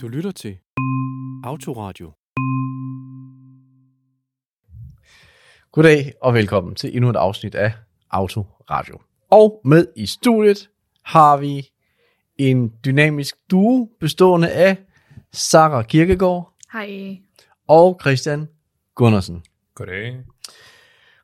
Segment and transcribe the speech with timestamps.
[0.00, 0.58] Du lytter til
[1.44, 2.12] Autoradio.
[5.72, 7.72] Goddag og velkommen til endnu et afsnit af
[8.10, 8.98] Autoradio.
[9.30, 10.70] Og med i studiet
[11.02, 11.70] har vi
[12.38, 14.76] en dynamisk duo bestående af
[15.32, 17.18] Sara Kirkegaard Hej.
[17.68, 18.48] og Christian
[18.94, 19.44] Gundersen.
[19.74, 20.24] Goddag.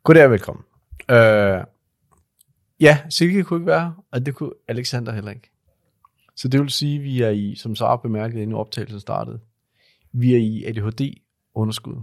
[0.03, 0.65] Goddag og velkommen.
[1.11, 1.65] Øh,
[2.81, 5.52] ja, Silke kunne ikke være, her, og det kunne Alexander heller ikke.
[6.37, 9.41] Så det vil sige, at vi er i, som Sara bemærkede, inden optagelsen startede,
[10.13, 11.95] vi er i ADHD-underskud.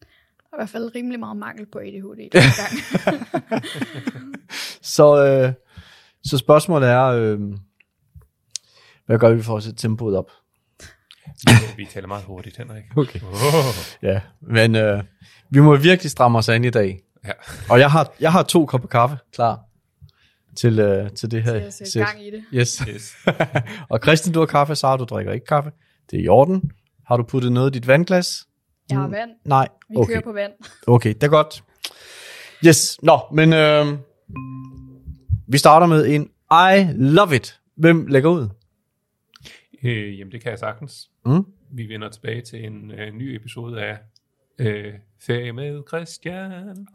[0.00, 3.64] Der er i hvert fald rimelig meget mangel på ADHD den gang.
[4.82, 5.52] Så, øh,
[6.24, 7.40] så spørgsmålet er, øh,
[9.06, 10.30] hvad gør vi for at sætte tempoet op?
[11.76, 12.84] Vi taler meget hurtigt, Henrik.
[12.96, 13.20] Okay.
[13.22, 13.74] Oh.
[14.02, 15.02] Ja, men øh,
[15.50, 17.00] vi må virkelig stramme os an i dag.
[17.24, 17.32] Ja.
[17.70, 19.69] Og jeg har, jeg har to kopper kaffe klar
[20.56, 22.44] til, øh, til det her Til at sætte gang i det.
[22.54, 22.76] Yes.
[22.88, 23.16] Yes.
[23.90, 25.70] og Christian, du har kaffe, Sara, du drikker ikke kaffe.
[26.10, 26.70] Det er i orden.
[27.06, 28.46] Har du puttet noget i dit vandglas?
[28.90, 29.30] Jeg har vand.
[29.44, 30.12] Nej, Vi okay.
[30.12, 30.52] kører på vand.
[30.86, 31.64] Okay, det er godt.
[32.66, 33.86] Yes, nå, men øh,
[35.48, 37.60] vi starter med en I love it.
[37.76, 38.48] Hvem lægger ud?
[39.82, 41.10] Øh, jamen, det kan jeg sagtens.
[41.26, 41.44] Mm?
[41.72, 43.98] Vi vender tilbage til en øh, ny episode af
[44.60, 46.52] øh, Ferie med Christian.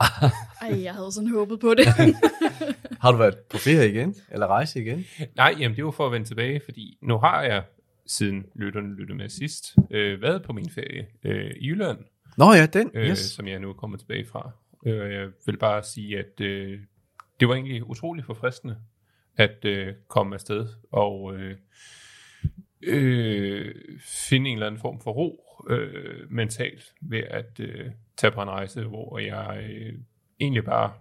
[0.62, 1.86] Ej, jeg havde sådan håbet på det.
[3.02, 4.16] Har du været på ferie igen?
[4.32, 5.06] Eller rejse igen?
[5.36, 7.64] Nej, jamen, det var for at vende tilbage, fordi nu har jeg,
[8.08, 11.98] siden lytterne lyttede med sidst, øh, været på min ferie øh, i Jylland,
[12.38, 12.92] Nå ja, den.
[12.94, 13.20] øh, Yes.
[13.20, 14.52] som jeg nu er kommet tilbage fra.
[14.86, 16.80] Øh, jeg vil bare sige, at øh,
[17.40, 18.78] det var egentlig utroligt forfriskende
[19.38, 21.56] at øh, komme afsted og øh,
[22.84, 28.42] øh, finde en eller anden form for ro øh, mentalt ved at øh, tage på
[28.42, 29.94] en rejse, hvor jeg øh,
[30.40, 30.94] egentlig bare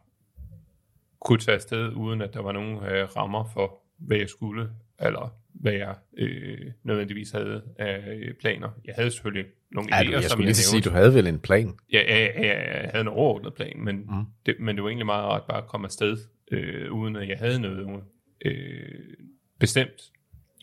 [1.21, 4.71] kunne tage afsted, uden at der var nogen øh, rammer for, hvad jeg skulle,
[5.01, 8.69] eller hvad jeg øh, nødvendigvis havde af øh, planer.
[8.85, 11.39] Jeg havde selvfølgelig nogle Ja, idéer, jeg som skulle lige sige, du havde vel en
[11.39, 11.75] plan.
[11.93, 14.25] Ja, ja, ja, ja, jeg havde en overordnet plan, men, mm.
[14.47, 16.17] det, men det var egentlig meget rart bare at komme afsted,
[16.51, 18.03] øh, uden at jeg havde noget
[18.45, 19.15] øh,
[19.61, 20.03] bestemt,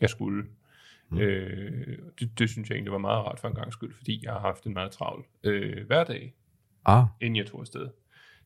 [0.00, 0.44] jeg skulle.
[1.12, 1.18] Mm.
[1.18, 4.32] Øh, det, det synes jeg egentlig var meget rart for en gang skyld, fordi jeg
[4.32, 6.34] har haft en meget travl øh, hverdag,
[6.84, 7.88] Ah, inden jeg tog afsted.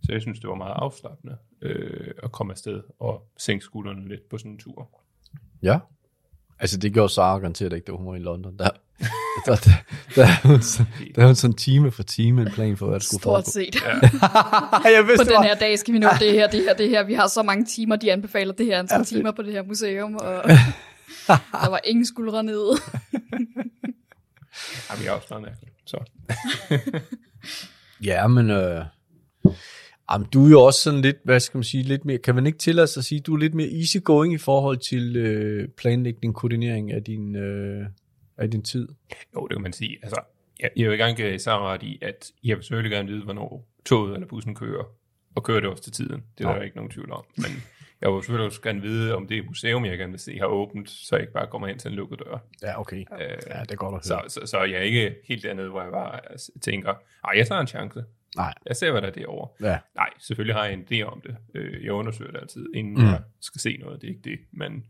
[0.02, 4.28] Så jeg synes, det var meget afslappende øh, at komme afsted og sænke skuldrene lidt
[4.28, 4.88] på sådan en tur.
[5.62, 5.78] ja.
[6.58, 8.58] Altså, det gjorde Sara garanteret ikke, da hun var i London.
[8.58, 8.68] Der,
[9.46, 9.70] der, der,
[10.14, 12.94] der, er hun sådan- der er hun sådan time for time en plan for, hvad
[12.94, 13.50] der skulle Stort foregå.
[13.50, 13.74] set.
[14.84, 15.42] Ja, jeg På vidste, det den var.
[15.42, 17.04] her dag skal vi nå det her, det her, det her.
[17.04, 20.14] Vi har så mange timer, de anbefaler det her antal timer på det her museum,
[20.16, 20.42] og
[21.62, 22.70] der var ingen skuldre nede.
[24.90, 25.72] Jamen, jeg er også meget mærkelig.
[25.86, 25.98] Så.
[28.04, 28.50] Ja, men...
[28.50, 28.84] Øh,
[30.12, 32.46] jamen, du er jo også sådan lidt, hvad skal man sige, lidt mere, kan man
[32.46, 36.34] ikke tillade sig at sige, du er lidt mere easygoing i forhold til øh, planlægning,
[36.34, 37.86] koordinering af din, øh,
[38.38, 38.88] af din tid.
[39.34, 39.98] Jo, det kan man sige.
[40.02, 40.20] Altså,
[40.60, 43.24] jeg, jeg vil gerne give jer så ret i, at jeg vil selvfølgelig gerne vide,
[43.24, 44.84] hvornår toget eller bussen kører,
[45.34, 46.22] og kører det også til tiden.
[46.38, 46.56] Det er Nå.
[46.56, 47.24] der ikke nogen tvivl om.
[47.36, 47.50] Men
[48.00, 50.90] jeg vil selvfølgelig også gerne vide, om det museum, jeg gerne vil se, har åbent,
[50.90, 52.38] så jeg ikke bare kommer ind til en lukket dør.
[52.62, 52.96] Ja, okay.
[53.12, 54.30] Øh, Ja, det er godt at så, høre.
[54.30, 56.20] så, så jeg er ikke helt dernede, hvor jeg bare
[56.62, 58.04] tænker, ej, jeg tager en chance.
[58.36, 58.54] Nej.
[58.66, 59.68] Jeg ser, hvad der er derovre.
[59.70, 61.36] Ja, Nej, selvfølgelig har jeg en idé om det.
[61.54, 63.04] Øh, Jeg undersøger det altid, inden mm.
[63.10, 64.00] jeg skal se noget.
[64.00, 64.38] Det er ikke det.
[64.52, 64.86] Men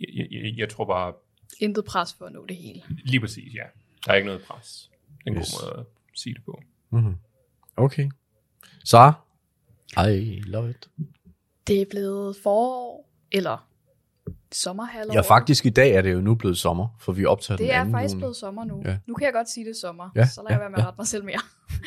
[0.00, 1.12] jeg, jeg, jeg tror bare,
[1.60, 2.82] Intet pres for at nå det hele.
[2.88, 3.62] lige præcis, ja.
[4.06, 4.90] Der er ikke noget pres.
[5.18, 5.50] Det er en Yes.
[5.60, 6.62] god måde at sige det på.
[6.90, 7.14] mm-hmm.
[7.76, 8.10] okay.
[8.84, 9.12] Så,
[9.96, 10.88] I love it.
[11.70, 13.68] Det er blevet forår, eller
[14.52, 15.14] sommerhalvår.
[15.14, 17.74] Ja, faktisk i dag er det jo nu blevet sommer, for vi optager den Det
[17.74, 17.90] er 2.
[17.90, 18.20] faktisk juni.
[18.20, 18.82] blevet sommer nu.
[18.84, 18.96] Ja.
[19.06, 20.78] Nu kan jeg godt sige det er sommer, Ja, så lad jeg ja, være med
[20.78, 21.40] at rette mig selv mere.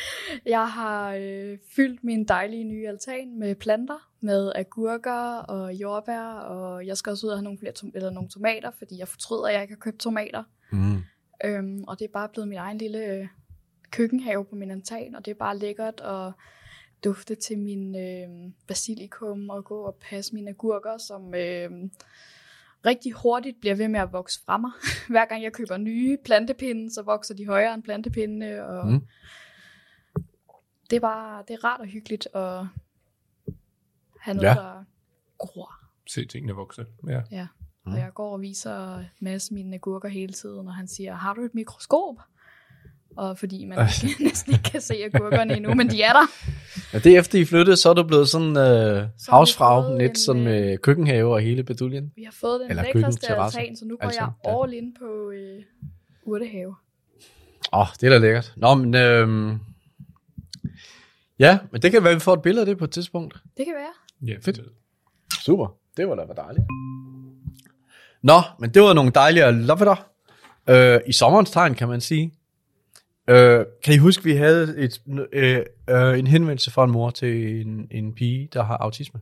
[0.45, 6.85] jeg har øh, fyldt min dejlige nye altan med planter, med agurker og jordbær, og
[6.88, 9.47] jeg skal også ud og have nogle, flere tom- eller nogle tomater, fordi jeg fortryder,
[9.47, 10.44] at jeg ikke har købt tomater.
[10.71, 11.03] Mm.
[11.45, 13.27] Øhm, og det er bare blevet min egen lille øh,
[13.91, 16.31] køkkenhave på min altan, og det er bare lækkert at
[17.03, 21.71] dufte til min øh, basilikum og gå og passe mine agurker, som øh,
[22.85, 24.71] rigtig hurtigt bliver ved med at vokse fra mig.
[25.09, 29.07] Hver gang jeg køber nye plantepinde, så vokser de højere end plantepindene, og Mm.
[30.89, 32.65] det er bare det er rart og hyggeligt at
[34.19, 34.49] have noget, Ja.
[34.49, 34.56] ja.
[34.56, 34.83] der
[35.38, 35.71] gror.
[36.09, 36.85] Se tingene vokse.
[37.07, 37.21] Ja.
[37.31, 37.47] Ja.
[37.85, 37.91] Mm.
[37.91, 41.41] Og jeg går og viser Mads mine agurker hele tiden, og han siger, har du
[41.41, 42.15] et mikroskop?
[43.18, 43.77] Og fordi man
[44.10, 46.27] ikke, næsten ikke kan se agurkerne endnu, men de er der.
[46.94, 50.15] Ja, det er efter I flyttede, så er du blevet sådan øh, havsfrag, net en,
[50.15, 52.12] sådan øh, med køkkenhave og hele beduljen.
[52.15, 54.62] Vi har fået den Eller lækreste altan, så nu går Altså, jeg ja.
[54.63, 55.63] all in på øh,
[56.24, 56.75] urtehave.
[57.74, 58.54] Åh, oh, det er da lækkert.
[58.57, 59.59] Nå, men øhm,
[61.39, 63.33] ja, men det kan være, at vi får et billede af det på et tidspunkt.
[63.57, 64.30] Det kan være.
[64.33, 64.59] ja Fedt.
[65.42, 65.68] Super.
[65.98, 66.66] Det var da dejligt.
[68.21, 69.95] Nå, men det var nogle dejlige lovetter.
[70.69, 72.33] Øh, I sommerens tegn, kan man sige.
[73.27, 75.01] Øh, kan I huske, vi havde et,
[75.33, 79.19] øh, øh, en henvendelse fra en mor til en, en pige, der har autisme?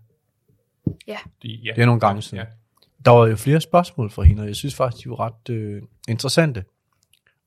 [1.43, 1.71] De, ja.
[1.75, 2.37] Det er nogle gange siden.
[2.37, 2.45] Ja.
[3.05, 5.81] Der var jo flere spørgsmål fra hende, og jeg synes faktisk, de var ret øh,
[6.07, 6.63] interessante.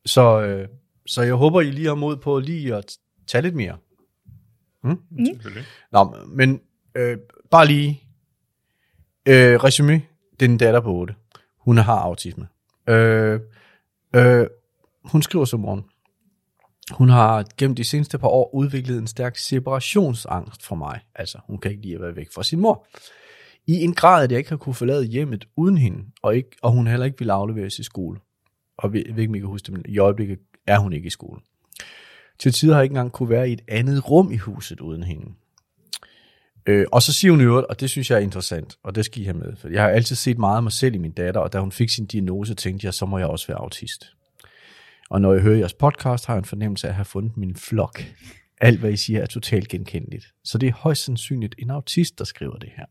[0.07, 0.69] Så, øh,
[1.07, 2.97] så jeg håber, I lige har mod på lige at
[3.27, 3.77] tage lidt mere.
[5.27, 5.65] Selvfølgelig.
[5.93, 6.61] Nå, men
[6.95, 7.19] øh,
[7.51, 8.03] bare lige
[9.29, 10.03] øh, resume.
[10.41, 11.15] Det er en datter på 8.
[11.59, 12.49] Hun har autisme.
[12.89, 13.41] Øh,
[14.17, 14.47] øh,
[15.05, 15.85] hun skriver så morgen.
[16.93, 21.01] Hun har gennem de seneste par år udviklet en stærk separationsangst for mig.
[21.15, 22.87] Altså, hun kan ikke lide at være væk fra sin mor.
[23.67, 26.73] I en grad, at jeg ikke har kunne forlade hjemmet uden hende, og, ikke, og
[26.73, 28.21] hun heller ikke vil afleveres i skole.
[28.79, 31.07] Og jeg ved ikke, om I kan huske det, men i øjeblikket er hun ikke
[31.07, 31.41] i skole.
[32.39, 35.03] Til tider har jeg ikke engang kunne være i et andet rum i huset uden
[35.03, 35.33] hende.
[36.67, 39.05] Øh, og så siger hun i øvrigt, og det synes jeg er interessant, og det
[39.05, 41.13] skal I have med, for jeg har altid set meget af mig selv i min
[41.13, 44.13] datter, og da hun fik sin diagnose, tænkte jeg, så må jeg også være autist.
[45.11, 47.57] Og når jeg hører jeres podcast, har jeg en fornemmelse af at have fundet min
[47.57, 48.05] flok.
[48.61, 50.27] Alt, hvad I siger, er totalt genkendeligt.
[50.45, 52.87] Så det er højst sandsynligt en autist, der skriver det her.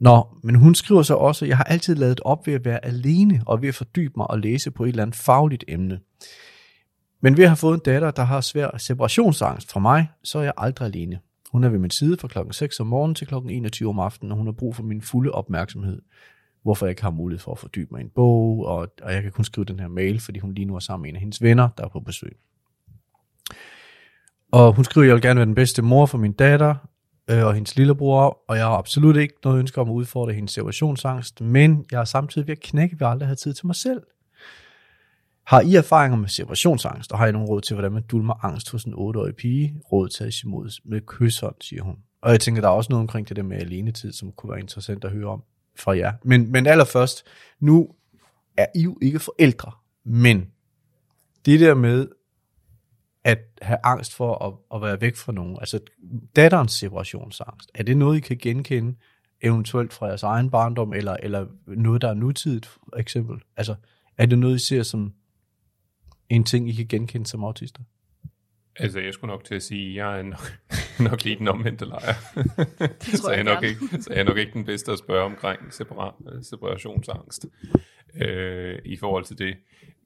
[0.00, 3.42] Nå, men hun skriver så også, jeg har altid lavet op ved at være alene,
[3.46, 6.00] og ved at fordybe mig og læse på et eller andet fagligt emne.
[7.20, 10.42] Men ved at have fået en datter, der har svær separationsangst fra mig, så er
[10.42, 11.18] jeg aldrig alene.
[11.52, 14.32] Hun er ved min side fra klokken 6 om morgenen til klokken 21 om aftenen,
[14.32, 16.02] og hun har brug for min fulde opmærksomhed.
[16.62, 19.22] Hvorfor jeg ikke har mulighed for at fordybe mig i en bog, og, og jeg
[19.22, 21.20] kan kun skrive den her mail, fordi hun lige nu er sammen med en af
[21.20, 22.36] hendes venner, der er på besøg.
[24.52, 26.74] Og hun skriver, at jeg vil gerne være den bedste mor for min datter
[27.30, 30.52] øh, og hendes lillebror, og jeg har absolut ikke noget ønske om at udfordre hendes
[30.52, 34.02] separationsangst, men jeg er samtidig ved at knække, ved aldrig have tid til mig selv.
[35.46, 38.70] Har I erfaringer med separationsangst, og har I nogen råd til, hvordan man dulmer angst
[38.70, 39.74] hos en 8-årig pige?
[39.92, 41.96] Råd tages imod med kysshånd, siger hun.
[42.22, 44.60] Og jeg tænker, der er også noget omkring det der med alenetid, som kunne være
[44.60, 45.42] interessant at høre om
[45.76, 46.12] fra jer.
[46.24, 47.24] Men, men allerførst,
[47.60, 47.88] nu
[48.56, 49.72] er I jo ikke forældre,
[50.04, 50.50] men
[51.46, 52.08] det der med
[53.24, 55.80] at have angst for at, at være væk fra nogen, altså
[56.36, 58.96] datterens separationsangst, er det noget, I kan genkende
[59.42, 63.42] eventuelt fra jeres egen barndom, eller, eller noget, der er nutidigt, for eksempel?
[63.56, 63.74] Altså,
[64.18, 65.12] er det noget, I ser som
[66.28, 67.82] en ting, I kan genkende som autister?
[68.76, 70.52] Altså, jeg skulle nok til at sige, at jeg er nok,
[71.10, 72.14] nok lige den omvendte lejr.
[73.00, 75.24] så, jeg jeg er nok ikke, så jeg er nok ikke den bedste at spørge
[75.24, 77.46] omkring separa, separationsangst
[78.20, 79.56] øh, i forhold til det.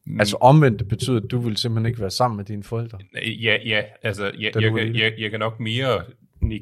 [0.04, 2.98] Men, Altså omvendt, det betyder, at du vil simpelthen ikke være sammen med dine forældre.
[3.14, 6.02] Ja, ja, altså, jeg, jeg, jeg, jeg, jeg kan nok mere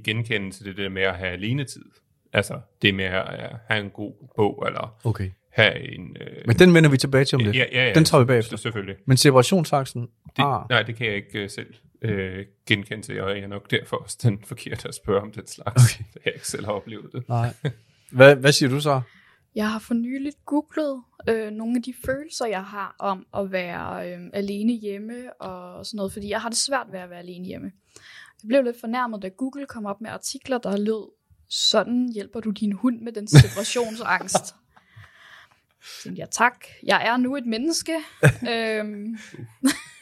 [0.04, 1.84] genkende til det der med at have alenetid.
[2.32, 5.30] Altså, det med at at have en god bog, eller Okay.
[5.54, 6.16] Have en...
[6.20, 7.56] Øh, Men den vender vi tilbage til om lidt.
[7.56, 8.56] ja, ja, ja, Den tager vi bagefter.
[8.56, 8.96] Selvfølgelig.
[9.06, 10.02] Men separationsangsten,
[10.36, 11.74] Det, ah, Nej, det kan jeg ikke uh, selv
[12.04, 12.10] uh,
[12.66, 15.94] genkende til, og jeg er nok derfor også den forkerte at spørge om den slags,
[15.94, 16.04] okay.
[16.14, 17.28] da jeg ikke selv har oplevet det.
[17.28, 17.54] nej.
[18.12, 19.00] Hvad, hvad siger du så?
[19.54, 24.10] Jeg har for nyligt googlet øh, nogle af de følelser, jeg har om at være
[24.12, 27.46] øh, alene hjemme og sådan noget, fordi jeg har det svært ved at være alene
[27.46, 27.72] hjemme.
[28.42, 31.10] Jeg blev lidt fornærmet, da Google kom op med artikler, der lød,
[31.48, 34.54] sådan hjælper du din hund med den separationsangst.
[36.02, 37.92] Tænkte jeg, tak, jeg er nu et menneske.
[38.52, 39.18] øhm,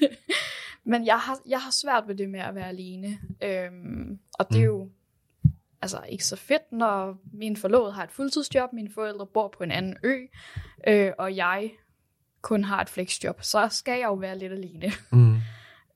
[0.91, 3.19] men jeg har, jeg har svært ved det med at være alene.
[3.43, 4.91] Øhm, og det er jo
[5.83, 9.71] altså ikke så fedt, når min forlovede har et fuldtidsjob, mine forældre bor på en
[9.71, 10.17] anden ø,
[10.89, 11.71] øh, og jeg
[12.43, 14.93] kun har et flexjob, så skal jeg jo være lidt alene.
[15.13, 15.37] Mm.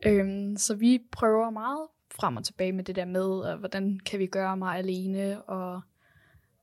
[0.06, 4.18] Øhm, så vi prøver meget frem og tilbage med det der med, øh, hvordan kan
[4.18, 5.80] vi gøre mig alene, og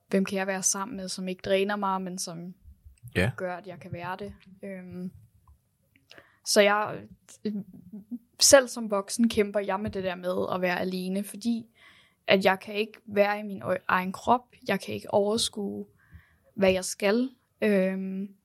[0.09, 2.53] hvem kan jeg være sammen med, som ikke dræner mig, men som
[3.15, 3.31] Ja.
[3.37, 4.33] gør, at jeg kan være det.
[4.63, 5.11] Øhm,
[6.45, 7.01] så jeg,
[8.39, 11.65] selv som voksen kæmper jeg med det der med at være alene, fordi
[12.27, 15.85] at jeg kan ikke være i min egen krop, jeg kan ikke overskue,
[16.53, 17.29] hvad jeg skal.
[17.61, 18.35] Øhm,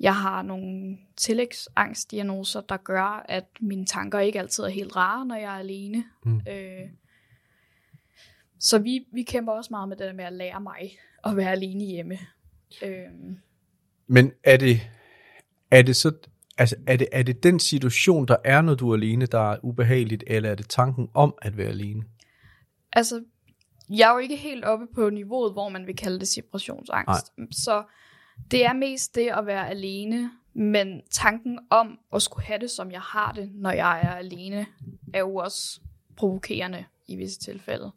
[0.00, 5.34] jeg har nogle tillægsangstdiagnoser, der gør, at mine tanker ikke altid er helt rare, når
[5.34, 6.04] jeg er alene.
[6.24, 6.40] Mm.
[6.48, 6.88] Øh,
[8.58, 11.50] så vi, vi kæmper også meget med det der med at lære mig at være
[11.50, 12.18] alene hjemme.
[12.82, 13.38] Øhm,
[14.12, 14.80] Men er det,
[15.70, 16.12] er det så,
[16.58, 19.56] altså er det, er det den situation, der er, når du er alene, der er
[19.62, 22.02] ubehageligt, eller er det tanken om at være alene?
[22.92, 23.24] altså,
[23.90, 27.32] jeg er jo ikke helt oppe på niveauet, hvor man vil kalde det separationsangst.
[27.38, 27.46] Nej.
[27.50, 27.84] Så
[28.50, 32.90] det er mest det at være alene, men tanken om at skulle have det, som
[32.90, 34.66] jeg har det, når jeg er alene,
[35.14, 35.80] er jo også
[36.16, 37.92] provokerende i visse tilfælde.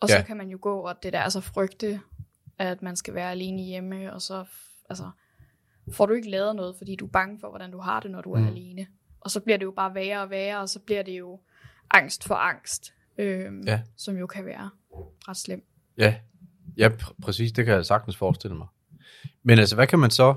[0.00, 0.22] Og så Ja.
[0.22, 2.00] kan man jo gå og det der altså frygte,
[2.58, 4.44] at man skal være alene hjemme, og så
[4.90, 5.10] altså,
[5.92, 8.20] får du ikke lavet noget, fordi du er bange for, hvordan du har det, når
[8.20, 8.46] du er Mm.
[8.46, 8.86] alene.
[9.20, 11.40] Og så bliver det jo bare værre og værre, og så bliver det jo
[11.90, 13.80] angst for angst, øhm, Ja.
[13.96, 14.70] som jo kan være
[15.28, 15.64] ret slemt.
[15.98, 16.14] Ja,
[16.76, 18.66] ja pr- præcis, det kan jeg sagtens forestille mig.
[19.42, 20.34] Men altså, hvad kan man så,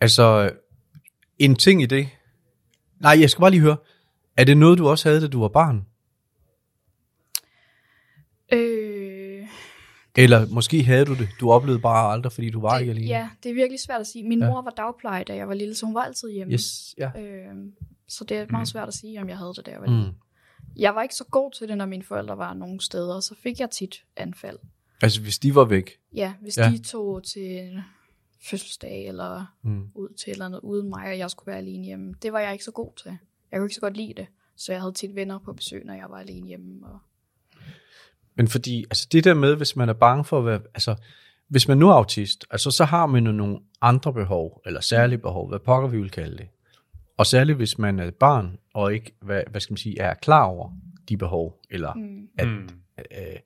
[0.00, 0.50] Altså,
[1.38, 2.08] en ting i det.
[3.00, 3.76] Nej, jeg skal bare lige høre.
[4.36, 5.86] Er det noget, du også havde, da du var barn?
[10.18, 13.08] Eller måske havde du det, du oplevede bare aldrig, fordi du var ikke det, alene?
[13.10, 14.28] ja, det er virkelig svært at sige.
[14.28, 14.48] Min Ja.
[14.50, 16.52] mor var dagpleje, da jeg var lille, så hun var altid hjemme.
[16.52, 17.20] Yes, ja.
[17.20, 17.54] Øh,
[18.08, 18.66] så det er meget Mm.
[18.66, 20.06] svært at sige, om jeg havde det, da jeg var lille.
[20.06, 20.14] Mm.
[20.76, 23.60] Jeg var ikke så god til det, når mine forældre var nogle steder, så fik
[23.60, 24.58] jeg tit anfald.
[25.02, 25.90] Altså, hvis de var væk.
[26.14, 26.70] Ja, hvis Ja.
[26.70, 27.82] de tog til
[28.50, 29.82] fødselsdag eller Mm.
[29.94, 32.14] ud til et eller andet uden mig, og jeg skulle være alene hjemme.
[32.22, 33.18] Det var jeg ikke så god til.
[33.52, 34.26] Jeg kunne ikke så godt lide det.
[34.56, 36.86] Så jeg havde tit venner på besøg, når jeg var alene hjemme.
[36.86, 36.98] Og...
[38.38, 40.94] Men fordi, altså det der med, hvis man er bange for at være, altså
[41.48, 45.18] hvis man nu er autist, altså så har man jo nogle andre behov, eller særlige
[45.18, 46.48] behov, hvad pokker vi vil kalde det.
[47.18, 50.14] Og særligt hvis man er et barn, og ikke, hvad, hvad skal man sige, er
[50.14, 50.70] klar over
[51.08, 52.28] de behov, eller Mm.
[52.38, 52.68] at, Mm.
[52.98, 53.36] øh,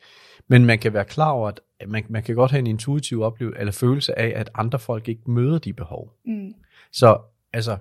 [0.49, 1.49] men man kan være klar over,
[1.81, 5.09] at man, man kan godt have en intuitiv oplevelse, eller følelse af, at andre folk
[5.09, 6.13] ikke møder de behov.
[6.27, 6.55] Mm.
[6.93, 7.19] Så
[7.53, 7.77] altså,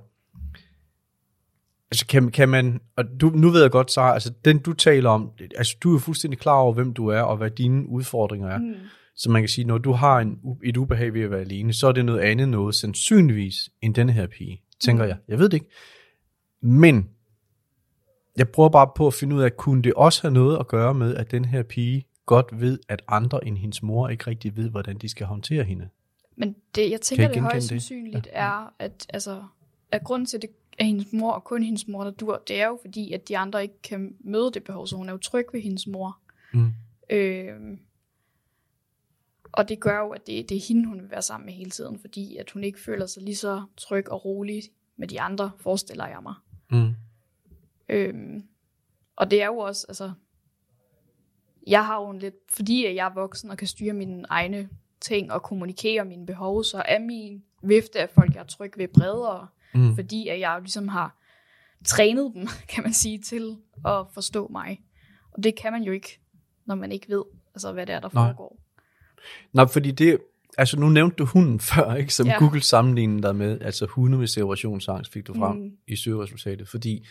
[1.92, 5.10] altså kan, kan man, og du, nu ved jeg godt, Sara, altså den du taler
[5.10, 8.58] om, altså du er fuldstændig klar over, hvem du er, og hvad dine udfordringer er.
[8.58, 8.74] Mm.
[9.16, 11.88] Så man kan sige, når du har en, et ubehag ved at være alene, så
[11.88, 15.10] er det noget andet noget, sandsynligvis, end denne her pige, tænker Mm.
[15.10, 15.18] jeg.
[15.28, 15.70] Jeg ved det ikke.
[16.62, 17.10] Men,
[18.38, 20.94] jeg prøver bare på at finde ud af, kunne det også have noget at gøre
[20.94, 24.70] med, at den her pige godt ved, at andre end hendes mor ikke rigtig ved,
[24.70, 25.90] hvordan de skal håndtere hende.
[26.38, 29.44] Men det, jeg tænker, I det højst sandsynligt er, at, altså,
[29.92, 30.50] at grunden til, at det
[30.82, 33.38] er hendes mor, og kun hendes mor, der dur, det er jo fordi, at de
[33.38, 36.20] andre ikke kan møde det behov, så hun er jo tryg ved hendes mor.
[36.54, 36.74] Mm.
[37.10, 37.78] Øh,
[39.52, 41.72] og det gør jo, at det, det er hende, hun vil være sammen med hele
[41.72, 44.64] tiden, fordi at hun ikke føler sig lige så tryg og rolig
[44.98, 46.34] med de andre, forestiller jeg mig.
[46.72, 46.96] Mm.
[47.90, 48.44] Øhm,
[49.16, 50.12] og det er jo også, altså,
[51.68, 54.70] jeg har jo en lidt, fordi jeg er voksen og kan styre mine egne
[55.02, 58.88] ting og kommunikere mine behov, så er min vifte af folk, jeg er tryg ved,
[58.88, 59.96] bredere, Mm.
[59.96, 61.18] fordi at jeg jo ligesom har
[61.86, 64.82] trænet dem, kan man sige, til at forstå mig.
[65.32, 66.20] Og det kan man jo ikke,
[66.66, 67.24] når man ikke ved,
[67.56, 68.28] altså, hvad det er, der Nej.
[68.28, 68.60] foregår.
[69.54, 70.18] Nå, fordi det,
[70.58, 72.38] altså nu nævnte du hunden før, ikke, som ja.
[72.40, 75.58] Google sammenlignede dig med, altså hunde med separationsangst fik du frem.
[75.58, 75.72] Mm.
[75.88, 77.06] i søgeresultatet, fordi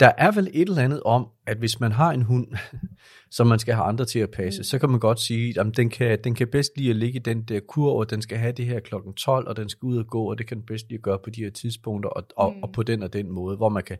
[0.00, 2.46] der er vel et eller andet om, at hvis man har en hund,
[3.30, 4.64] som man skal have andre til at passe, mm.
[4.64, 7.22] så kan man godt sige, at den kan, den kan bedst lige at ligge i
[7.22, 9.98] den der kur, og den skal have det her klokken 12, og den skal ud
[9.98, 12.24] og gå, og det kan den bedst lige at gøre på de her tidspunkter, og,
[12.36, 12.62] og, mm.
[12.62, 13.96] Og på den og den måde, hvor man kan,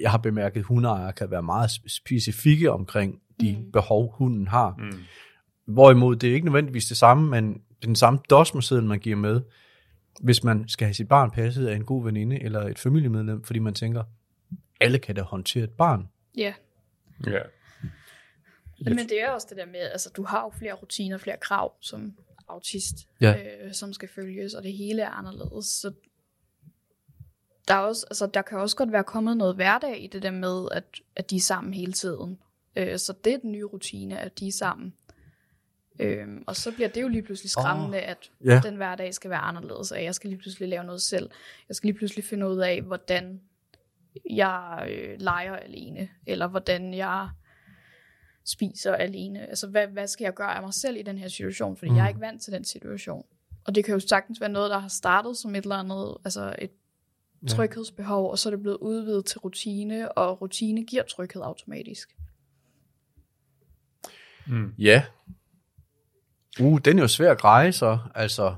[0.00, 3.64] jeg har bemærket, at hundeejere kan være meget specifikke omkring de mm.
[3.64, 3.72] Mm.
[3.72, 4.74] behov, hunden har.
[4.78, 4.98] Mm.
[5.66, 9.40] Hvorimod det er ikke nødvendigvis det samme, men den samme dosmerseddel, man giver med,
[10.20, 13.58] hvis man skal have sit barn passet af en god veninde eller et familiemedlem, fordi
[13.58, 14.02] man tænker,
[14.80, 16.08] alle kan da håndtere et barn.
[16.36, 16.54] Ja,
[17.26, 17.42] Ja.
[18.84, 21.72] men det er også det der med, altså du har jo flere rutiner, flere krav
[21.80, 22.16] som
[22.48, 23.42] autist, Ja.
[23.64, 25.66] øh, som skal følges, og det hele er anderledes.
[25.66, 25.92] Så
[27.68, 30.30] der, er også, altså, der kan også godt være kommet noget hverdag i det der
[30.30, 30.84] med, at,
[31.16, 32.38] at de er sammen hele tiden.
[32.76, 34.94] Øh, så det er den nye rutine, at de er sammen.
[36.00, 38.60] Øhm, og så bliver det jo lige pludselig skræmmende, oh, at ja.
[38.64, 41.30] den hverdag skal være anderledes, og jeg skal lige pludselig lave noget selv.
[41.68, 43.40] Jeg skal lige pludselig finde ud af, hvordan
[44.30, 47.28] jeg øh, leger alene, eller hvordan jeg
[48.44, 49.46] spiser alene.
[49.46, 51.76] Altså, hvad, hvad skal jeg gøre af mig selv i den her situation?
[51.76, 51.96] Fordi mm.
[51.96, 53.24] jeg er ikke vant til den situation.
[53.66, 56.54] Og det kan jo sagtens være noget, der har startet som et eller andet, altså
[56.58, 56.70] et
[57.48, 62.16] tryghedsbehov, og så er det blevet udvidet til rutine, og rutine giver tryghed automatisk.
[64.46, 64.74] Mm.
[64.78, 65.04] Ja.
[66.60, 68.54] Uh, den er jo svær at greje så, altså.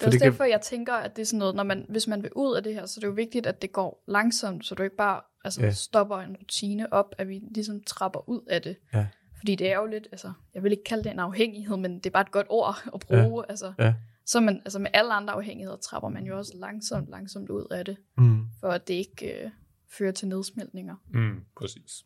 [0.00, 1.86] Det er også det kan- derfor, jeg tænker, at det er sådan noget, når man,
[1.88, 4.04] hvis man vil ud af det her, så er det jo vigtigt, at det går
[4.08, 5.70] langsomt, så du ikke bare altså, ja.
[5.70, 8.76] stopper en rutine op, at vi ligesom trapper ud af det.
[8.94, 9.06] Ja.
[9.38, 12.06] Fordi det er jo lidt, altså, jeg vil ikke kalde det en afhængighed, men det
[12.06, 13.44] er bare et godt ord at bruge.
[13.46, 13.50] Ja.
[13.50, 13.94] Altså, Ja.
[14.26, 17.84] Så man, altså med alle andre afhængigheder trapper man jo også langsomt, langsomt ud af
[17.84, 18.44] det, Mm.
[18.60, 19.50] for at det ikke øh,
[19.92, 20.96] fører til nedsmeltninger.
[21.14, 21.40] Mm.
[21.56, 22.04] Præcis.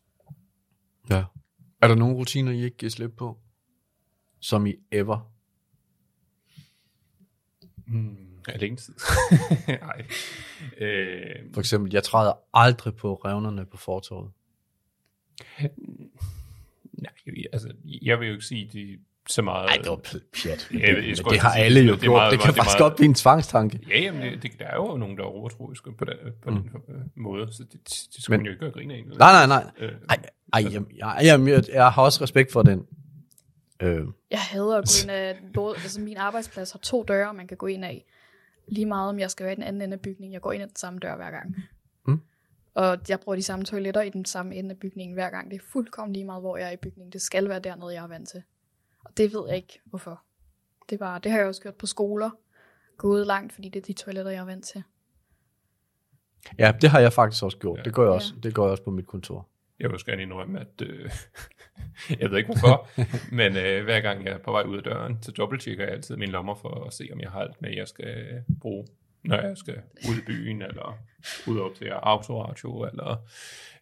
[1.09, 1.23] Ja.
[1.81, 3.37] Er der nogle rutiner, I ikke giver slip på?
[4.39, 5.31] Som I ever?
[7.87, 8.17] Mm.
[8.47, 8.93] Alene tid.
[9.67, 10.05] Nej.
[10.77, 14.31] Øh, For eksempel, jeg træder aldrig på revnerne på fortorvet.
[16.93, 17.11] nej,
[17.53, 17.69] altså,
[18.01, 18.99] jeg vil jo ikke sige, det
[19.29, 19.65] så meget...
[19.65, 19.95] Nej, det var
[20.43, 20.67] pjat.
[20.71, 22.15] Jeg jeg skulle det har alle det jo er gjort.
[22.15, 23.79] meget- Det kan det faktisk meget- godt blive en tvangstanke.
[23.89, 26.13] Ja, jamen, det, det, der er jo nogen, der er overtroiske på den,
[26.43, 26.55] på Mm.
[26.61, 29.03] den øh, måde, så det, det skal Men- man jo ikke gøre grin af.
[29.05, 29.71] Nej, nej, nej.
[29.79, 30.17] Øh, Ej,
[30.53, 32.85] ej jamen, jeg, jeg, jeg, jeg har også respekt for den.
[33.79, 37.47] Øh, Jeg hader at gå ind af, både, altså min arbejdsplads har to døre, man
[37.47, 38.05] kan gå ind af.
[38.67, 40.63] Lige meget om jeg skal være i den anden ende af bygningen, jeg går ind
[40.63, 41.55] ad den samme dør hver gang.
[42.07, 42.21] Mm.
[42.73, 45.51] Og jeg bruger de samme toiletter i den samme ende af bygningen hver gang.
[45.51, 47.13] Det er fuldkommen lige meget, hvor jeg er i bygningen.
[47.13, 48.43] Det skal være dernede, jeg er vant til.
[49.05, 50.21] Og det ved jeg ikke, hvorfor.
[50.89, 52.29] Det, var, det har jeg også gjort på skoler.
[52.97, 54.83] gået langt, fordi det er de toiletter, jeg er vant til.
[56.59, 57.77] Ja, det har jeg faktisk også gjort.
[57.79, 57.83] Ja.
[57.83, 58.15] Det gør jeg Ja.
[58.15, 59.47] også, det gør jeg også på mit kontor.
[59.79, 61.09] Jeg vil også gerne indrømme, at øh,
[62.19, 62.87] jeg ved ikke hvorfor,
[63.39, 66.15] men øh, hver gang jeg er på vej ud af døren, så dobbelttjekker jeg altid
[66.15, 68.87] mine lommer for at se, om jeg har alt med, jeg skal bruge,
[69.23, 70.97] når jeg skal ud i byen, eller
[71.47, 73.27] ud op til autoradio, eller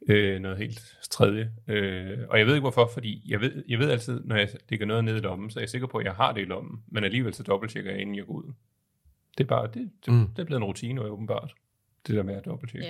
[0.09, 1.51] øh, noget helt tredje.
[1.67, 4.85] Øh, og jeg ved ikke hvorfor, fordi jeg ved, jeg ved altid, når jeg lægger
[4.85, 6.83] noget ned i lommen, så er jeg sikker på, at jeg har det i lommen,
[6.87, 8.53] men alligevel så dobbelttjekker jeg, inden jeg går ud.
[9.37, 10.27] Det er bare, det, det, Mm.
[10.27, 11.53] det er blevet en rutine, åbenbart.
[12.07, 12.87] Det der med at dobbelttjekke.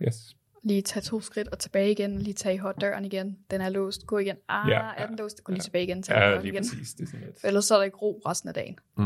[0.00, 0.06] Ja.
[0.06, 0.36] Yes.
[0.62, 3.38] Lige tage to skridt og tilbage igen, lige tage i hot døren igen.
[3.50, 4.36] Den er låst, gå igen.
[4.48, 5.44] Ah, Ja, er den ja, låst?
[5.44, 5.62] Gå lige ja.
[5.62, 6.62] tilbage igen, tage Ja, døren lige igen.
[6.70, 6.94] præcis.
[6.94, 7.36] Det er sådan lidt.
[7.44, 8.78] Ellers så er der ikke ro resten af dagen.
[8.96, 9.04] Mm.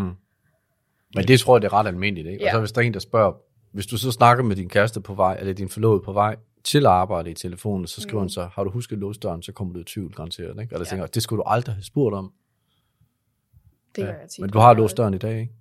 [1.14, 2.26] Men det tror jeg, det er ret almindeligt.
[2.28, 2.40] Ikke?
[2.44, 2.52] Og Ja.
[2.52, 3.32] så hvis der er en, der spørger,
[3.73, 6.87] hvis du så snakker med din kæreste på vej, eller din forlovede på vej til
[6.87, 8.25] arbejde i telefonen, så skriver Mm.
[8.25, 10.50] han så, har du husket at låse døren, så kommer du i tvivl garanteret.
[10.62, 10.73] Ikke?
[10.75, 10.90] Eller Ja.
[10.90, 12.32] tænker, det skulle du aldrig have spurgt om.
[13.96, 14.06] Det Ja.
[14.06, 14.40] gør jeg tit.
[14.40, 15.52] Men du har låst døren i dag, ikke?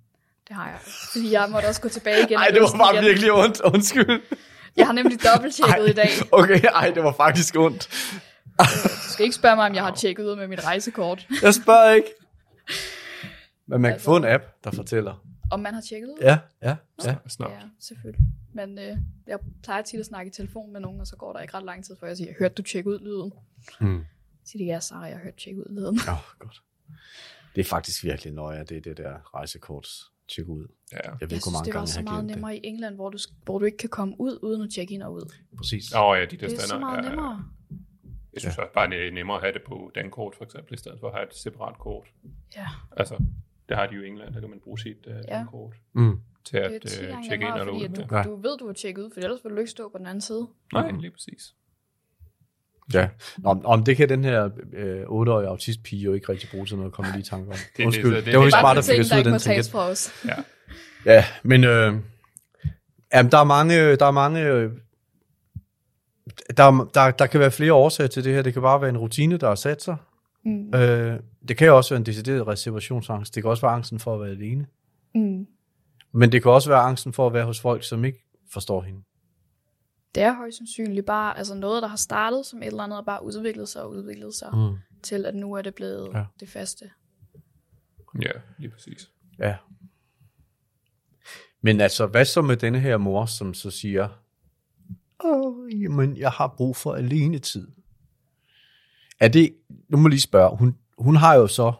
[0.48, 0.78] Det har jeg.
[1.12, 2.36] Fordi jeg måtte også gå tilbage igen.
[2.38, 3.04] Nej, og det var bare igen.
[3.04, 3.60] virkelig ondt.
[3.74, 4.20] Undskyld.
[4.76, 6.08] Jeg har nemlig dobbelttjekket i dag.
[6.32, 7.88] Okay, ej, det var faktisk ondt.
[8.60, 11.28] Du skal ikke spørge mig, om jeg har tjekket ud med mit rejsekort.
[11.42, 12.08] Jeg spørger ikke.
[13.66, 15.26] Men man kan Altså- få en app, der fortæller.
[15.50, 16.18] Om man har tjekket ud?
[16.20, 17.14] Ja, ja, ja.
[17.28, 17.50] Snart.
[17.50, 18.26] Ja, selvfølgelig.
[18.54, 21.40] Men øh, jeg plejer tit at snakke i telefon med nogen, og så går der
[21.40, 23.32] ikke ret lang tid, før jeg siger, hørte du tjekke ud lyden?
[23.80, 24.04] Mm.
[24.44, 25.98] Så siger de, ja, Sarah, jeg har hørt tjekke ud lyden.
[26.08, 26.62] Åh, oh, godt.
[27.54, 30.66] Det er faktisk virkelig nøje, det er det der rejsekorts tjekke ud.
[30.92, 30.96] Ja.
[30.96, 32.36] Jeg ved Jeg ikke, hvor synes, mange det var så har meget glemt det.
[32.36, 35.02] nemmere i England, hvor du, hvor du ikke kan komme ud, uden at tjekke ind
[35.02, 35.32] og ud.
[35.56, 35.94] Præcis.
[35.94, 36.86] Åh oh, ja, de der Det er så stander.
[36.86, 37.44] meget er- nemmere.
[38.32, 40.76] Jeg synes også bare, det er nemmere at have det på dankort, for eksempel, i
[40.76, 42.06] stedet for at have et separat kort.
[42.56, 42.66] Ja,
[42.96, 43.16] Altså,
[43.68, 45.20] det har de jo i England, der kan man bruge sit uh, Ja.
[45.20, 46.20] dankort Mm.
[46.44, 47.84] til at 10 uh, tjekke ind nemmere, fordi ud.
[47.84, 48.22] at Ja.
[48.22, 50.06] du, du ved, du har tjekket ud, for ellers vil du ikke stå på den
[50.06, 50.46] anden side.
[50.72, 51.54] Nej, lige præcis.
[52.92, 53.08] Ja.
[53.38, 56.94] Nå, om det kan den her øh, 8-årige autistpige jo ikke rigtig bruge til noget,
[56.98, 57.56] jeg lige i tanke om.
[57.76, 59.16] det er Undskyld, det, det det var er bare, de der fik ting, os ud
[59.32, 60.12] den fra os.
[60.24, 60.34] Ja.
[61.14, 61.94] Ja, men øh,
[63.14, 64.70] jamen, der er mange, der er mange, øh,
[66.56, 68.42] der, er- der, der kan være flere årsager til det her.
[68.42, 69.96] Det kan bare være en rutine, der har sat sig.
[70.44, 70.74] Mm.
[70.74, 71.18] Øh,
[71.48, 73.34] det kan jo også være en decideret reservationsangst.
[73.34, 74.66] Det kan også være angsten for at være alene.
[75.14, 75.46] Mm.
[76.12, 79.00] Men det kan også være angsten for at være hos folk, som ikke forstår hende.
[80.14, 83.04] Det er højst sandsynligt bare altså noget, der har startet som et eller andet, og
[83.06, 84.76] bare udviklet sig og udviklet sig, Mm.
[85.02, 86.24] til at nu er det blevet Ja.
[86.40, 86.90] det faste.
[88.22, 89.10] ja, lige præcis.
[89.38, 89.56] Ja.
[91.60, 94.08] Men altså, hvad så med denne her mor, som så siger,
[95.24, 97.68] Åh, jamen, jeg har brug for alene tid.
[99.20, 99.54] Er det,
[99.88, 101.72] nu må jeg lige spørge, hun, hun har jo så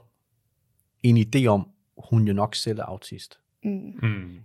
[1.03, 1.69] en idé om,
[2.11, 3.39] hun jo nok selv er autist.
[3.65, 3.71] Mm.
[4.03, 4.39] Mm.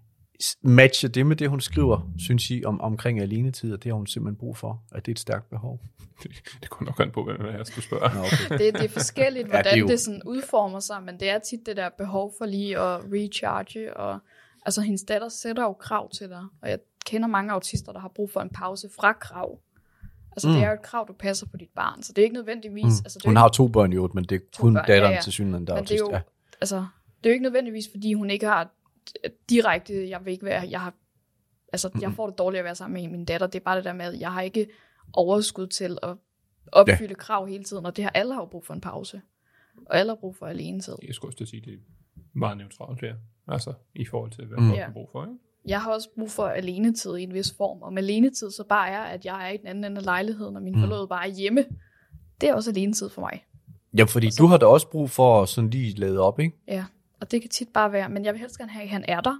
[0.61, 4.07] Matcher det med det, hun skriver, synes I, om, omkring alenetid, og det har hun
[4.07, 4.83] simpelthen brug for?
[4.91, 5.79] Er det et stærkt behov?
[6.23, 8.15] Det, det kommer nok an på, hvem jeg skulle spørge.
[8.15, 8.65] Nå, okay.
[8.65, 11.19] Det, det er forskelligt, Ja, hvordan det er ja, jo- det, sådan udformer sig, men
[11.19, 14.19] det er tit det der behov for lige at recharge, og
[14.65, 18.11] altså hendes datter sætter jo krav til dig, og jeg kender mange autister, der har
[18.15, 19.59] brug for en pause fra krav.
[20.31, 20.53] Altså mm.
[20.53, 22.83] Det er jo et krav, du passer på dit barn, så det er ikke nødvendigvis,
[22.83, 23.05] Mm.
[23.05, 24.85] altså, det er Hun jo har to børn i øvrigt, men det er kun børn,
[24.87, 25.21] ja, datteren ja.
[25.21, 26.11] til synligheden, der er Men det er autist.
[26.11, 26.21] jo, Ja.
[26.61, 26.75] altså,
[27.17, 28.69] det er jo ikke nødvendigvis, fordi hun ikke har
[29.49, 30.93] direkte, jeg vil ikke være, jeg har,
[31.73, 33.47] altså, jeg får det dårligt at være sammen med min datter.
[33.47, 34.67] Det er bare det der med, at jeg har ikke
[35.13, 36.15] overskud til at
[36.71, 37.13] opfylde ja.
[37.13, 39.21] krav hele tiden, og det har alle har jo brug for en pause.
[39.85, 40.95] Og alle har brug for alene tid.
[41.07, 41.77] Jeg skulle også sige, det er
[42.33, 43.13] meget neutralt der.
[43.47, 44.63] Altså, i forhold til, hvad Mm.
[44.63, 44.85] man Ja.
[44.85, 45.35] har brug for, ikke?
[45.65, 48.89] Jeg har også brug for alenetid i en vis form, og med alenetid så bare
[48.89, 50.79] er, at jeg er i den anden ende af lejligheden, og min Mm.
[50.81, 51.65] forlod bare er hjemme.
[52.41, 53.45] Det er også alenetid for mig.
[53.97, 56.57] ja, fordi du har da også brug for at sådan lige lade op, ikke?
[56.67, 56.85] Ja,
[57.21, 59.21] og det kan tit bare være, men jeg vil helst gerne have, at han er
[59.21, 59.35] der.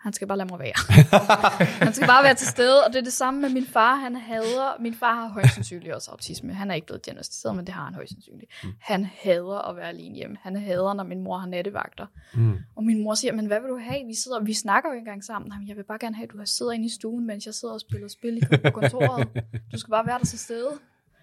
[0.00, 1.06] Han skal bare lade mig være.
[1.84, 3.94] han skal bare være til stede, og det er det samme med min far.
[3.94, 6.54] Han hader, min far har højst sandsynligt også autisme.
[6.54, 8.52] Han er ikke blevet diagnostiseret, men det har han højst sandsynligt.
[8.64, 8.70] Mm.
[8.80, 10.36] Han hader at være alene hjemme.
[10.40, 12.06] Han hader, når min mor har nattevagter.
[12.34, 12.58] Mm.
[12.76, 14.06] Og min mor siger, men hvad vil du have?
[14.06, 15.52] Vi sidder, vi snakker jo ikke engang sammen.
[15.52, 17.74] Jamen, jeg vil bare gerne have, at du sidder inde i stuen, mens jeg sidder
[17.74, 19.28] og spiller spil i på kontoret.
[19.72, 20.70] Du skal bare være der til stede.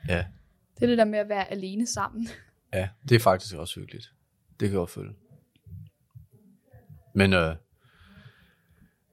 [0.07, 0.25] Ja.
[0.75, 2.27] Det er det der med at være alene sammen.
[2.73, 4.13] Ja, det er faktisk også hyggeligt.
[4.59, 5.13] Det kan jeg følge.
[7.17, 7.55] Men, øh,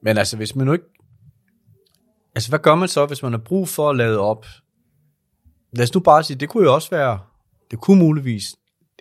[0.01, 0.85] men altså, hvis man nu ikke...
[2.35, 4.45] Altså, hvad gør man så, hvis man har brug for at lade op?
[5.71, 7.19] Lad os nu bare sige, det kunne jo også være...
[7.71, 8.55] Det kunne muligvis...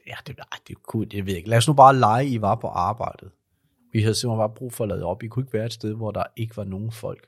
[0.06, 1.48] Ja, det, ej, det kunne, jeg ved ikke.
[1.48, 3.30] Lad os nu bare lege, I var på arbejdet.
[3.92, 5.22] Vi havde simpelthen bare brug for at lade op.
[5.22, 7.26] I kunne ikke være et sted, hvor der ikke var nogen folk.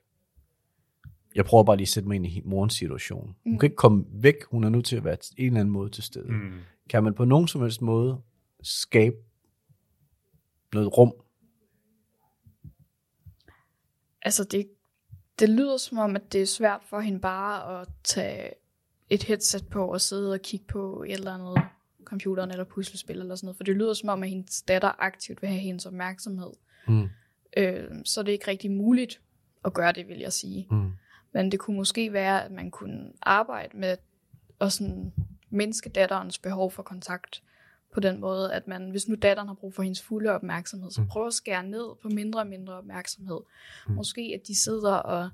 [1.34, 3.36] Jeg prøver bare lige at sætte mig ind i morens situation.
[3.44, 3.58] Hun Mm.
[3.58, 4.34] kan ikke komme væk.
[4.50, 6.52] Hun er nødt til at være en eller anden måde til stede Mm.
[6.90, 8.18] kan man på nogen som helst måde
[8.62, 9.16] skabe
[10.74, 11.12] noget rum?
[14.26, 14.68] Altså, det,
[15.38, 18.50] det lyder som om, at det er svært for hende bare at tage
[19.10, 21.64] et headset på og sidde og kigge på et eller andet
[22.04, 23.56] computeren eller puslespil eller sådan noget.
[23.56, 26.52] For det lyder som om, at hendes datter aktivt vil have hendes opmærksomhed.
[26.88, 27.08] Mm.
[27.56, 29.20] Øh, så det er ikke rigtig muligt
[29.64, 30.66] at gøre det, vil jeg sige.
[30.70, 30.92] Mm.
[31.32, 33.96] Men det kunne måske være, at man kunne arbejde med
[34.60, 35.12] at sådan
[35.50, 37.42] mindske datterens behov for kontakt
[37.96, 41.00] på den måde, at man, hvis nu datteren har brug for hendes fulde opmærksomhed, så
[41.00, 41.06] Mm.
[41.08, 43.40] prøv at skære ned på mindre og mindre opmærksomhed.
[43.88, 43.94] Mm.
[43.94, 45.30] Måske at de sidder og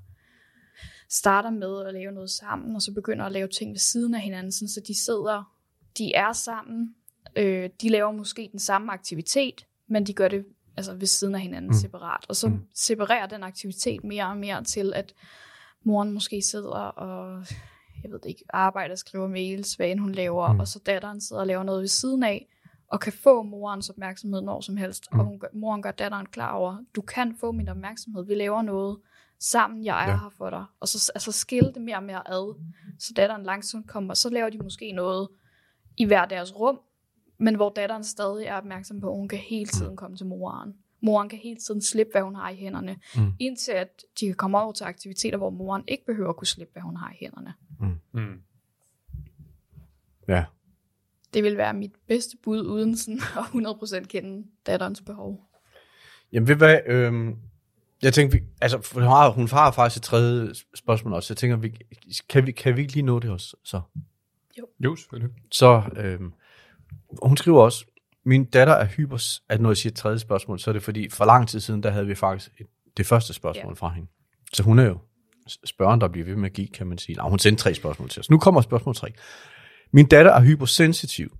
[1.09, 4.21] starter med at lave noget sammen, og så begynder at lave ting ved siden af
[4.21, 5.53] hinanden, sådan, så de sidder,
[5.97, 6.95] de er sammen,
[7.35, 10.45] øh, de laver måske den samme aktivitet, men de gør det
[10.77, 11.77] altså ved siden af hinanden Mm.
[11.77, 12.25] separat.
[12.29, 12.59] Og så Mm.
[12.75, 15.13] separerer den aktivitet mere og mere til, at
[15.83, 17.45] moren måske sidder og,
[18.03, 20.59] jeg ved det ikke, arbejder, skriver mails, hvad end hun laver, mm.
[20.59, 22.47] og så datteren sidder og laver noget ved siden af,
[22.93, 25.13] og kan få morens opmærksomhed når som helst.
[25.13, 25.19] Mm.
[25.19, 28.97] Og hun moren gør datteren klar over, du kan få min opmærksomhed, vi laver noget
[29.39, 30.17] sammen, jeg er Ja.
[30.17, 30.65] her for dig.
[30.79, 32.55] Og så altså skille det mere og mere ad,
[32.99, 35.27] så datteren langsomt kommer, så laver de måske noget
[35.97, 36.79] i hver deres rum,
[37.37, 40.73] men hvor datteren stadig er opmærksom på, at hun kan hele tiden komme til moren.
[41.01, 43.21] Moren kan hele tiden slippe, hvad hun har i hænderne, Mm.
[43.21, 43.31] mm.
[43.39, 46.71] indtil at de kan komme over til aktiviteter, hvor moren ikke behøver at kunne slippe,
[46.73, 47.53] hvad hun har i hænderne.
[48.13, 48.41] Mm.
[50.27, 50.45] Ja.
[51.33, 53.43] Det vil være mit bedste bud, uden sådan at
[54.03, 55.39] 100% kende datterens behov.
[56.31, 57.35] Jamen ved hvad, øhm,
[58.01, 61.57] jeg tænker, vi, altså hun har, hun har faktisk et tredje spørgsmål også, jeg tænker,
[61.57, 61.77] vi,
[62.29, 63.55] kan, vi, kan vi ikke lige nå det også?
[63.63, 63.81] Så,
[64.79, 65.35] Jo, selvfølgelig.
[65.51, 66.33] så øhm,
[67.23, 67.85] hun skriver også,
[68.25, 71.09] min datter er hyper, at når jeg siger et tredje spørgsmål, så er det fordi,
[71.09, 72.67] for lang tid siden, der havde vi faktisk et,
[72.97, 73.73] det første spørgsmål Ja.
[73.73, 74.09] fra hende.
[74.53, 74.97] Så hun er jo
[75.65, 77.15] spørgeren, der bliver ved med at give, kan man sige.
[77.15, 78.29] Nej, hun sendte tre spørgsmål til os.
[78.29, 79.13] Nu kommer spørgsmål tre.
[79.95, 81.37] Min datter er hypersensitiv.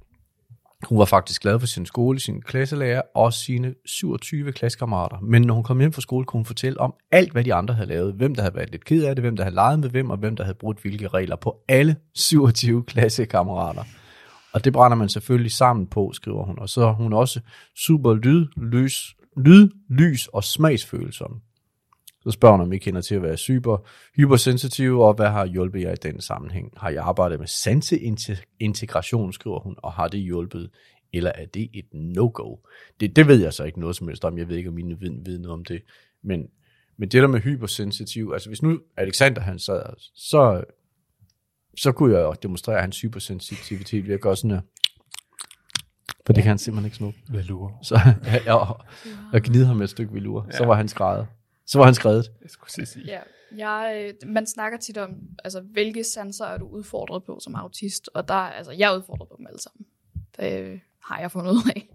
[0.89, 5.17] Hun var faktisk glad for sin skole, sin klasselærer og sine 27 klassekammerater.
[5.21, 7.73] Men når hun kom hjem fra skole, kunne hun fortælle om alt, hvad de andre
[7.73, 8.13] havde lavet.
[8.13, 10.17] Hvem der havde været lidt ked af det, hvem der havde leget med hvem, og
[10.17, 13.83] hvem der havde brudt hvilke regler på alle 27 klassekammerater.
[14.53, 16.59] Og det brænder man selvfølgelig sammen på, skriver hun.
[16.59, 17.39] Og så er hun også
[17.75, 21.41] super lyd, lys, lyd, lys og smagsfølsom.
[22.23, 23.77] Så spørger hun, om I kender til at være super,
[24.15, 26.73] hypersensitiv, og hvad har hjulpet jer i den sammenhæng?
[26.77, 30.69] Har jeg arbejdet med sanseintegration, skriver hun, og har det hjulpet,
[31.13, 32.55] eller er det et no-go?
[32.99, 34.37] Det, det ved jeg så ikke noget som helst om.
[34.37, 35.81] Jeg ved ikke, om mine viden, ved noget om det.
[36.23, 36.47] Men,
[36.97, 39.83] men det der med hypersensitiv, altså hvis nu Alexander han sad,
[40.15, 40.63] så,
[41.77, 44.61] så kunne jeg jo demonstrere hans hypersensitivitet ved at gøre sådan her.
[46.25, 47.19] For det kan han simpelthen ikke snuppe.
[47.29, 47.79] Valur.
[47.83, 47.99] Så
[48.45, 48.67] jeg,
[49.33, 50.47] jeg gnide ham med et stykke velur.
[50.51, 50.67] Så Ja.
[50.67, 51.27] var han skrevet.
[51.65, 52.31] Så var han skrevet.
[52.41, 53.05] Jeg skulle sige.
[53.05, 53.19] Ja,
[53.57, 58.09] jeg, øh, man snakker tit om, altså, hvilke sanser er du udfordret på som autist,
[58.13, 59.85] og der, altså, jeg er udfordret på dem alle sammen.
[60.39, 61.89] Det øh, har jeg fundet ud af.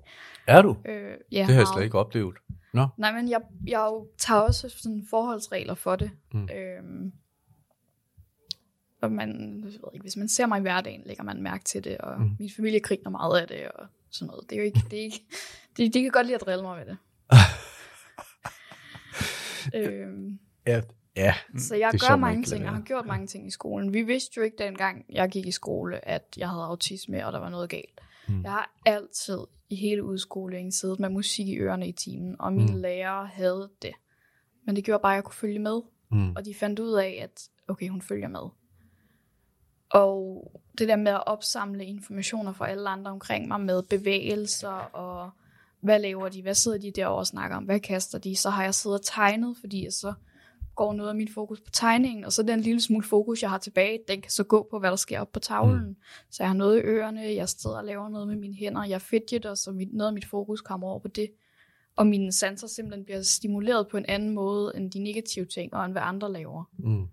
[0.47, 0.77] Er du?
[0.85, 2.37] Øh, ja, Det har jeg slet ikke oplevet.
[2.75, 2.87] Nå.
[2.97, 6.11] Nej, men jeg, jeg jo tager også sådan forholdsregler for det.
[6.33, 6.49] Mm.
[6.55, 7.13] Øhm,
[9.03, 11.85] og man, jeg ved ikke, hvis man ser mig i hverdagen, lægger man mærke til
[11.85, 12.31] det, og Mm.
[12.39, 14.51] min familie griner meget af det, og sådan noget.
[14.51, 15.25] Det er jo ikke, det er ikke,
[15.77, 16.97] de, de kan godt lide at drille mig med det.
[19.75, 20.83] øhm, Ja.
[21.17, 21.35] ja.
[21.59, 23.93] så jeg Det gør mange ting, jeg har gjort mange ting i skolen.
[23.93, 27.39] Vi vidste jo ikke dengang, jeg gik i skole, at jeg havde autisme, og der
[27.39, 28.01] var noget galt.
[28.29, 28.43] Mm.
[28.43, 29.39] Jeg har altid
[29.71, 32.81] i hele udskolingen siddet med musik i ørerne i timen, og mine mm.
[32.81, 33.93] lærere havde det.
[34.67, 35.81] Men det gjorde bare, at jeg kunne følge med.
[36.11, 36.31] Mm.
[36.31, 38.49] Og de fandt ud af, at okay, hun følger med.
[39.91, 45.31] Og det der med at opsamle informationer fra alle andre omkring mig med bevægelser og
[45.81, 48.65] hvad laver de, hvad sidder de derovre og snakker om, hvad kaster de, så har
[48.65, 50.13] jeg siddet og tegnet, fordi så
[50.75, 53.59] går noget af min fokus på tegningen, og så den lille smule fokus, jeg har
[53.59, 55.89] tilbage, den kan så gå på, hvad der sker op på tavlen.
[55.89, 55.97] Mm.
[56.31, 59.03] Så jeg har noget i ørerne, jeg sidder og laver noget med mine hænder, jeg
[59.03, 61.31] fidgeter, så mit, noget af mit fokus kommer over på det.
[61.97, 65.85] Og mine sanser simpelthen bliver stimuleret på en anden måde, end de negative ting, og
[65.85, 66.65] end hvad andre laver.
[66.79, 67.07] Mm.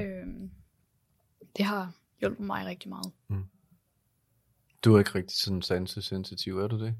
[0.00, 0.50] Øhm,
[1.56, 3.12] det har hjulpet mig rigtig meget.
[4.84, 6.94] Du er ikke rigtig sådan sansesensitiv, er du det?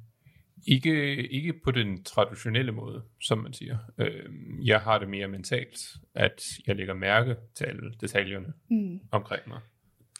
[0.66, 3.78] Ikke, ikke på den traditionelle måde, som man siger.
[3.98, 4.24] Øh,
[4.66, 5.78] jeg har det mere mentalt,
[6.14, 9.00] at jeg lægger mærke til alle detaljerne Mm.
[9.10, 9.60] omkring mig.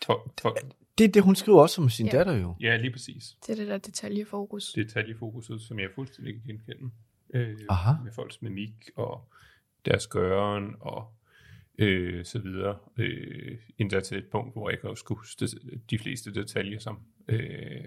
[0.07, 0.57] For, for,
[0.99, 2.13] Det er det, hun skriver også om sin Ja.
[2.19, 2.57] datter jo.
[2.61, 3.25] ja, lige præcis.
[3.47, 4.73] Det er det der detaljefokus.
[4.73, 6.91] Detaljefokuset, som jeg fuldstændig kan genkende.
[7.35, 7.93] Øh, Aha.
[8.05, 9.33] med folks mimik og
[9.85, 11.07] deres gøren og
[11.79, 12.79] øh, så videre.
[12.97, 15.49] Øh, endda til et punkt, hvor jeg kan også huske
[15.91, 16.99] de fleste detaljer som.
[17.29, 17.85] Øh,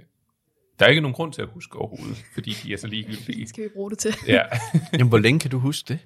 [0.79, 3.39] der er ikke nogen grund til at huske overhovedet, fordi de er så ligegyldige.
[3.39, 4.13] Det skal vi bruge det til.
[4.27, 4.41] Ja.
[4.93, 5.99] Jamen, hvor længe kan du huske det?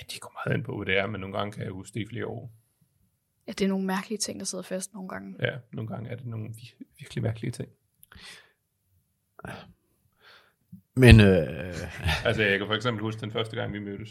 [0.00, 1.94] ja, det kommer meget an på, hvad det er, men nogle gange kan jeg huske
[1.94, 2.52] det i flere år.
[3.46, 5.36] Ja, det er nogle mærkelige ting, der sidder fast nogle gange.
[5.42, 7.68] Ja, nogle gange er det nogle vir- virkelig mærkelige ting.
[10.96, 14.10] Men, øh, Altså, jeg kan for eksempel huske den første gang, vi mødtes.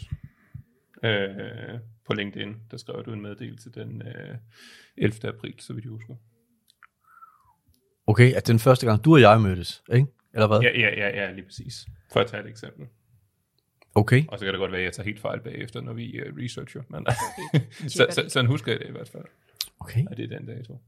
[1.02, 4.36] Øh, på LinkedIn, der skrev du en meddelelse den øh,
[4.96, 5.28] 11.
[5.28, 6.14] april, så vidt jeg husker.
[8.06, 10.06] okay, at den første gang, du og jeg mødtes, ikke?
[10.34, 10.60] Eller hvad?
[10.60, 11.86] Ja, ja, ja, ja, lige præcis.
[12.12, 12.86] For at tage et eksempel.
[13.94, 14.24] Okay.
[14.28, 16.36] Og så kan det godt være, at jeg tager helt fejl bagefter, når vi uh,
[16.36, 16.82] researcher.
[16.88, 17.06] Men,
[17.96, 19.24] så, så, sådan husker jeg det i hvert fald,
[19.80, 20.06] Okay.
[20.10, 20.78] at det er den dato.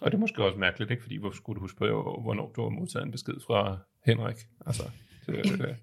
[0.00, 1.02] Og det er måske også mærkeligt, ikke?
[1.02, 1.84] Fordi hvorfor skulle du huske på,
[2.22, 4.36] hvornår du har modtaget en besked fra Henrik?
[4.66, 4.82] Altså,
[5.26, 5.74] det, øh,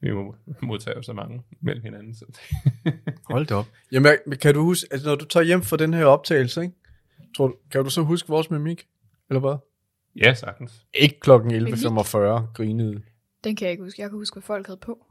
[0.00, 2.14] vi må modtage så mange mellem hinanden.
[2.14, 2.24] Så.
[3.30, 3.66] Hold da op.
[3.92, 6.74] Jamen, men kan du huske, altså når du tager hjem for den her optagelse, ikke?
[7.36, 8.86] Tror du, kan du så huske vores mimik?
[9.30, 9.56] Eller hvad?
[10.16, 10.86] ja, sagtens.
[10.94, 12.16] Ikke klokken 11.45
[12.54, 13.02] grinede.
[13.44, 14.02] Den kan jeg ikke huske.
[14.02, 15.06] Jeg kan huske, hvad folk havde på,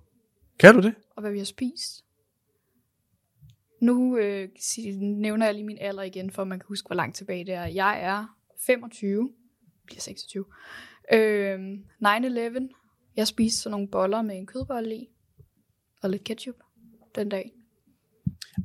[0.60, 0.96] Kan du det?
[1.16, 2.06] og hvad vi har spist.
[3.82, 4.50] Nu øh,
[5.02, 7.66] nævner jeg lige min alder igen, for man kan huske, hvor langt tilbage det er.
[7.66, 9.32] Jeg er 25,
[9.86, 10.46] bliver 26.
[11.14, 11.60] Øh,
[12.06, 12.83] 9-11.
[13.16, 15.08] Jeg spiste sådan nogle boller med en kødbolle i,
[16.04, 16.56] og lidt ketchup
[17.16, 17.52] den dag.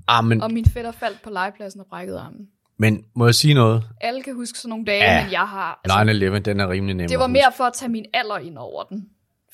[0.09, 2.49] Ah, men, Og min fætter faldt på legepladsen og brækkede armen.
[2.77, 3.85] men må jeg sige noget?
[4.01, 5.23] Alle kan huske sådan nogle dage, Ja.
[5.25, 5.81] men jeg har...
[5.85, 8.59] Altså, 9-11, den er rimelig nem det var mere for at tage min alder ind
[8.59, 9.09] over den.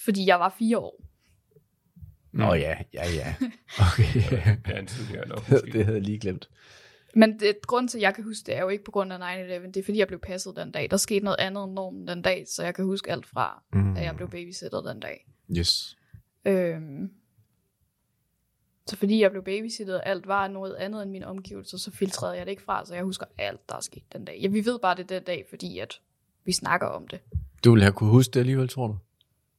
[0.05, 1.01] Fordi jeg var fire år.
[2.33, 3.35] Nå ja, ja, ja.
[3.93, 4.23] Okay.
[4.75, 4.81] Ja,
[5.73, 6.49] det havde jeg lige glemt.
[7.17, 9.19] Men det, grund til, at jeg kan huske det, er jo ikke på grund af
[9.19, 9.67] 9-11.
[9.67, 10.91] Det er, fordi jeg blev passet den dag.
[10.91, 13.95] Der skete noget andet end normen den dag, så jeg kan huske alt fra, Mm.
[13.95, 15.27] da jeg blev babysitter den dag.
[15.59, 15.97] Yes.
[16.45, 17.11] Øhm,
[18.87, 22.47] så fordi jeg blev babysittet, alt var noget andet end mine omgivelser, så filtrerede jeg
[22.47, 24.39] det ikke fra, så jeg husker alt, der er sket den dag.
[24.43, 26.01] Ja, vi ved bare det den dag, fordi at
[26.45, 27.21] vi snakker om det.
[27.65, 28.97] Du ville have kunne huske det alligevel, tror du?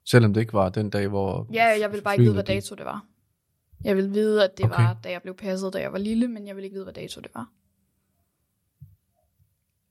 [0.05, 1.47] Selvom det ikke var den dag, hvor...
[1.53, 3.05] Ja, jeg vil bare ikke vide, hvad dato det var.
[3.83, 4.75] Jeg vil vide, at det Okay.
[4.83, 6.93] var, da jeg blev passet, da jeg var lille, men jeg vil ikke vide, hvad
[6.93, 7.49] dato det var.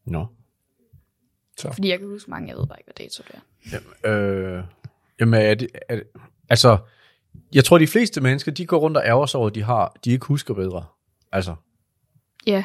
[0.05, 0.27] Nå.
[1.73, 4.59] Fordi jeg kan huske mange, jeg ved bare ikke, hvad dato det er.
[4.59, 4.65] Øh,
[5.21, 6.05] jamen, er det, er det,
[6.49, 6.79] altså,
[7.55, 9.97] jeg tror, de fleste mennesker, de går rundt og ærger sig over, at de, har,
[10.05, 10.87] de ikke husker bedre.
[11.33, 11.55] Altså,
[12.47, 12.65] Ja,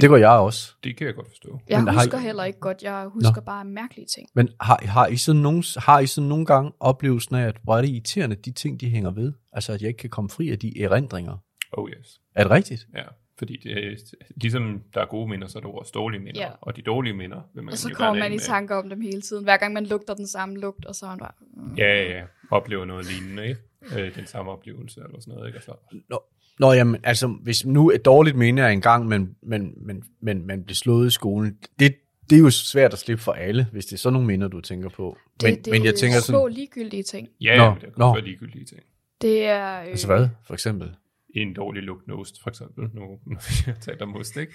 [0.00, 0.72] det går jeg også.
[0.84, 1.60] Det kan jeg godt forstå.
[1.68, 2.82] jeg Men har I- husker heller ikke godt.
[2.82, 4.28] Jeg husker bare mærkelige ting.
[4.34, 7.76] Men har, har, I sådan nogle, har I sådan nogle gange oplevelsen af, at hvor
[7.76, 9.32] er det irriterende, de ting, de hænger ved?
[9.52, 11.36] Altså, at jeg ikke kan komme fri af de erindringer.
[11.72, 12.20] Oh yes.
[12.34, 12.86] Er det rigtigt?
[12.96, 13.02] Ja,
[13.38, 13.98] fordi det
[14.36, 16.40] ligesom der er gode minder, så er der også dårlige minder.
[16.40, 16.50] Ja.
[16.60, 19.20] Og de dårlige minder vil man Og så kommer man i tanker om dem hele
[19.20, 19.44] tiden.
[19.44, 21.32] Hver gang man lugter den samme lugt, og så er man bare...
[21.56, 21.74] Mm.
[21.74, 22.24] Ja, ja, ja.
[22.50, 23.60] Oplever noget lignende, ikke?
[24.00, 25.56] Øh, den samme oplevelse eller sådan noget, ikke?
[25.56, 25.72] Altså,
[26.10, 26.22] Nå,
[26.62, 30.46] Nå jamen, altså, hvis nu et dårligt minde er en gang, men, men, men, men
[30.46, 31.94] man bliver slået i skolen, det,
[32.30, 34.60] det er jo svært at slippe for alle, hvis det er sådan nogle minder, du
[34.60, 35.18] tænker på.
[35.40, 37.28] Det, men, det men jeg er tænker små sådan, ligegyldige ting.
[37.40, 38.14] ja, Nå, ja, det kan nå.
[38.14, 38.80] være ligegyldige ting.
[39.22, 39.80] Det er...
[39.80, 40.90] Øh, altså hvad, for eksempel?
[41.34, 42.88] En dårlig lugtende ost, for eksempel.
[42.94, 44.52] Nu, nu vi har talt om ost, ikke?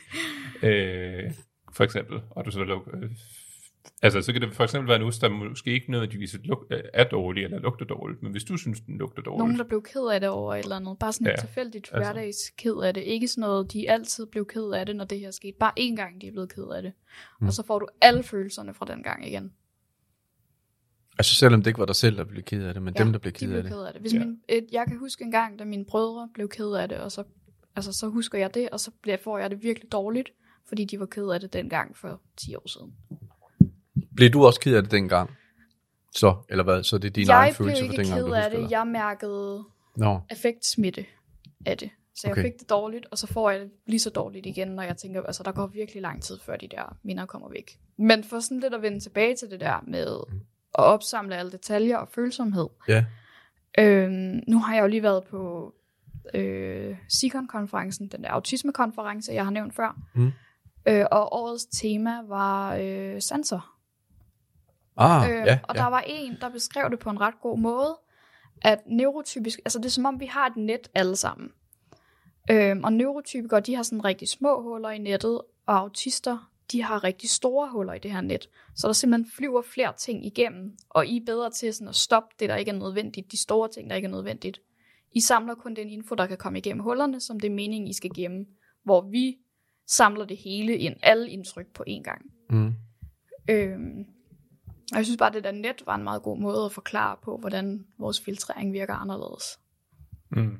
[0.63, 1.31] Øh,
[1.73, 2.19] for eksempel.
[2.29, 3.09] Og du så luk, øh,
[4.01, 6.35] altså, så kan det for eksempel være en ost, der måske ikke nødvendigvis
[6.71, 9.63] øh, er dårlig eller lugter dårligt, men hvis du synes, den lugter dårligt, Nogen, der
[9.63, 10.99] blev ked af det over et eller andet.
[10.99, 11.97] Bare sådan et Ja, tilfældigt altså.
[12.13, 13.01] hverdags ked af det.
[13.01, 15.57] Ikke sådan noget, de altid blev ked af det, når det her skete.
[15.59, 16.93] Bare én gang, de er blevet ked af det.
[17.41, 17.47] Mm.
[17.47, 19.51] Og så får du alle følelserne fra den gang igen.
[21.19, 23.11] Altså selvom det ikke var dig selv, der blev ked af det, men ja, dem,
[23.11, 23.71] der blev de ked blev af det.
[23.71, 24.01] ked af det.
[24.01, 24.19] Hvis Ja.
[24.19, 27.11] min, et, jeg kan huske en gang, da mine brødre blev ked af det, og
[27.11, 27.23] så,
[27.75, 30.29] altså, så husker jeg det, og så bliver, får jeg det virkelig dårligt,
[30.67, 32.93] fordi de var ked af det dengang for 10 år siden.
[34.17, 35.29] Blev du også ked af det dengang?
[36.15, 36.83] Så, eller hvad?
[36.83, 38.57] Så det er din jeg egen blev følelse for ikke dengang, ked du af husker
[38.59, 38.63] det.
[38.63, 38.71] det?
[38.71, 39.63] Jeg mærkede
[39.97, 41.05] Nå, affektsmitte
[41.65, 41.89] af det.
[42.15, 42.41] Så jeg Okay.
[42.43, 45.23] fik det dårligt, og så får jeg det lige så dårligt igen, når jeg tænker,
[45.23, 47.79] altså der går virkelig lang tid, før de der minder kommer væk.
[47.97, 50.07] Men for sådan lidt at vende tilbage til det der med
[50.77, 52.67] at opsamle alle detaljer og følsomhed.
[52.87, 53.05] ja.
[53.79, 55.73] Øhm, nu har jeg jo lige været på
[56.33, 59.97] øh, SIGON-konferencen, den der autismekonference, jeg har nævnt før.
[60.15, 60.31] Mm.
[60.87, 63.76] Øh, og årets tema var øh, sanser.
[64.97, 65.81] Ah, Øh, ja, og ja.
[65.81, 67.97] der var en, der beskrev det på en ret god måde,
[68.61, 71.51] at neurotypisk, altså det er som om, vi har et net alle sammen.
[72.51, 77.03] Øhm, og neurotypikere, de har sådan rigtig små huller i nettet, og autister, de har
[77.03, 78.49] rigtig store huller i det her net.
[78.75, 82.35] Så der simpelthen flyver flere ting igennem, og I er bedre til sådan at stoppe
[82.39, 84.61] det, der ikke er nødvendigt, de store ting, der ikke er nødvendigt.
[85.11, 87.93] I samler kun den info, der kan komme igennem hullerne, som det er meningen, I
[87.93, 88.45] skal gemme,
[88.83, 89.37] hvor vi
[89.87, 92.21] samler det hele ind, alle indtryk på én gang.
[92.49, 92.73] Mm.
[93.49, 94.05] Øhm,
[94.91, 97.15] og jeg synes bare, at det der net var en meget god måde at forklare
[97.23, 99.43] på, hvordan vores filtrering virker anderledes.
[100.29, 100.59] Mm.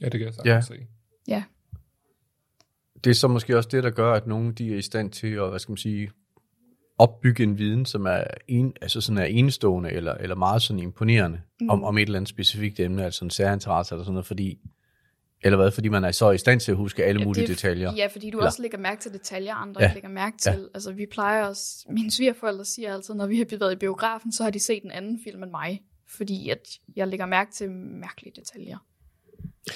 [0.00, 1.34] Ja, det kan jeg sagtens Ja.
[1.34, 1.40] ja.
[1.40, 1.44] se.
[3.04, 5.26] Det er så måske også det, der gør, at nogen de er i stand til
[5.26, 6.10] at, hvad skal man sige,
[6.98, 11.40] opbygge en viden, som er, en, altså sådan er enestående, eller, eller meget sådan imponerende,
[11.60, 11.70] mm.
[11.70, 14.58] om, om et eller andet specifikt emne, altså en særinteresse eller sådan noget, fordi,
[15.44, 17.48] eller hvad, fordi man er så i stand til at huske alle ja, mulige det,
[17.56, 17.92] detaljer.
[17.96, 19.92] Ja, fordi du Eller- også lægger mærke til detaljer, andre Ja.
[19.94, 20.52] lægger mærke til.
[20.52, 20.66] Ja.
[20.74, 21.86] Altså, vi plejer også...
[21.90, 24.90] Mine svigerforældre siger altid, når vi har været i biografen, så har de set en
[24.90, 25.82] anden film end mig.
[26.08, 28.78] Fordi at jeg lægger mærke til mærkelige detaljer.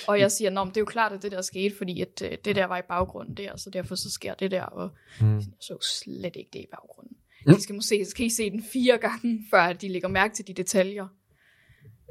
[0.08, 2.30] Og jeg siger, men det er jo klart, at det der skete, fordi at øh,
[2.44, 5.36] det der var i baggrunden der, så derfor så sker det der, og Mm.
[5.36, 7.16] jeg så slet ikke det i baggrunden.
[7.46, 7.54] Mm.
[7.54, 10.52] De skal måske skal I se den fire gange, før de lægger mærke til de
[10.54, 11.06] detaljer.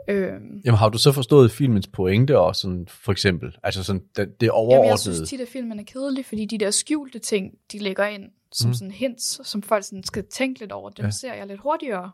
[0.09, 3.55] Øhm, Jamen har du så forstået filmens pointe også, sådan, for eksempel?
[3.63, 4.77] Altså sådan, det, det overordnede?
[4.77, 8.05] Jamen, jeg synes tit, at filmen er kedelig, fordi de der skjulte ting, de lægger
[8.05, 8.73] ind som Mm.
[8.73, 11.11] sådan hints, som folk sådan skal tænke lidt over, dem Ja.
[11.11, 12.11] ser jeg lidt hurtigere.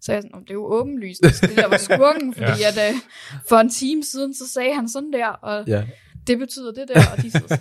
[0.00, 2.86] Så jeg sådan, "Om det er jo åbenlyst, det der var skurken, fordi Ja.
[2.88, 3.00] at, uh,
[3.48, 5.86] for en time siden, så sagde han sådan der, og Ja.
[6.26, 7.56] det betyder det der, og de sidder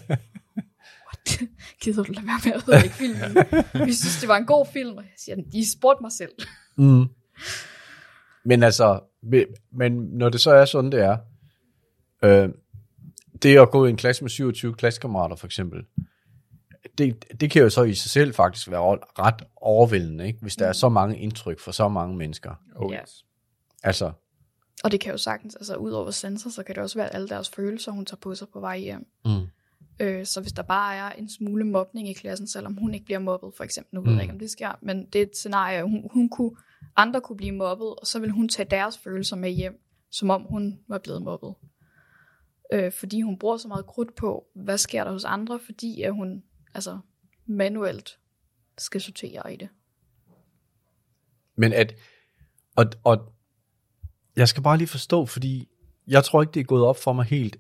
[1.07, 1.39] what?
[1.83, 3.35] Gider du lade være med at ødelægge filmen?
[3.87, 6.31] Vi synes, det var en god film, og jeg siger, de spurgte mig selv.
[6.77, 7.05] Mm.
[8.45, 8.99] Men altså,
[9.71, 11.17] men- når det så er sådan, det er,
[12.23, 12.49] øh,
[13.41, 15.84] det at gå i en klasse med 27 klassekammerater for eksempel,
[16.97, 18.82] det, det kan jo så i sig selv faktisk være
[19.19, 20.39] ret overvældende, ikke?
[20.41, 22.51] hvis der er så mange indtryk for så mange mennesker.
[22.75, 23.01] Oh, Ja.
[23.01, 23.25] yes.
[23.84, 24.12] Altså,
[24.84, 27.27] Og det kan jo sagtens, altså ud over sensor, så kan det også være alle
[27.27, 29.08] deres følelser, hun tager på sig på vej hjem.
[29.25, 29.32] mm.
[30.01, 33.19] Øh, så hvis der bare er en smule mobning i klassen, selvom hun ikke bliver
[33.19, 34.15] mobbet, for eksempel, nu ved Mm.
[34.15, 36.51] jeg ikke, om det sker, men det er et scenarie, hun, hun kunne,
[36.95, 40.43] andre kunne blive mobbet, og så vil hun tage deres følelser med hjem, som om
[40.43, 41.53] hun var blevet mobbet.
[42.73, 46.13] Øh, fordi hun bruger så meget krudt på, hvad sker der hos andre, fordi at
[46.13, 46.99] hun altså,
[47.45, 48.19] manuelt
[48.77, 49.69] skal sortere i det.
[51.55, 51.95] Men at,
[52.75, 53.33] og, og
[54.35, 55.69] jeg skal bare lige forstå, fordi
[56.07, 57.57] jeg tror ikke, det er gået op for mig helt,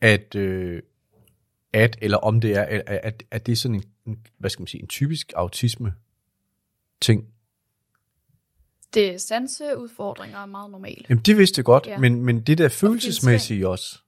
[0.00, 0.82] at, øh,
[1.72, 4.66] at eller om det er, at, at, at det er sådan en, hvad skal man
[4.66, 5.94] sige, en typisk autisme
[7.00, 7.28] ting.
[8.94, 11.06] Det sanseudfordringer er meget normalt.
[11.08, 11.98] Jamen, det vidste jeg godt, ja.
[11.98, 13.98] Men, men det der følelsesmæssige også,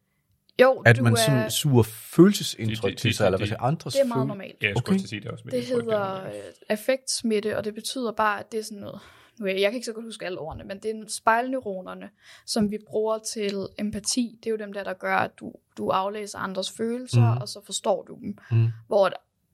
[0.61, 3.47] Jo, at du man er, sådan suger følelsesindtryk Det- det- til sig, det- eller hvad
[3.47, 4.27] det- siger, andres det er meget følelser.
[4.29, 4.63] normalt.
[4.63, 5.07] Ja, jeg skulle Okay.
[5.07, 5.45] sige det også.
[5.45, 6.33] med Det hedder der- øh,
[6.69, 9.01] affektsmitte, og det betyder bare, at det er sådan noget...
[9.39, 12.11] Nu, er jeg jeg kan ikke så godt huske alle ordene, men det er spejlneuronerne,
[12.47, 14.39] som vi bruger til empati.
[14.43, 17.41] Det er jo dem der, der gør, at du, du aflæser andres følelser, mm.
[17.41, 18.39] og så forstår du dem.
[18.51, 18.69] Mhm.
[18.87, 19.11] Hvor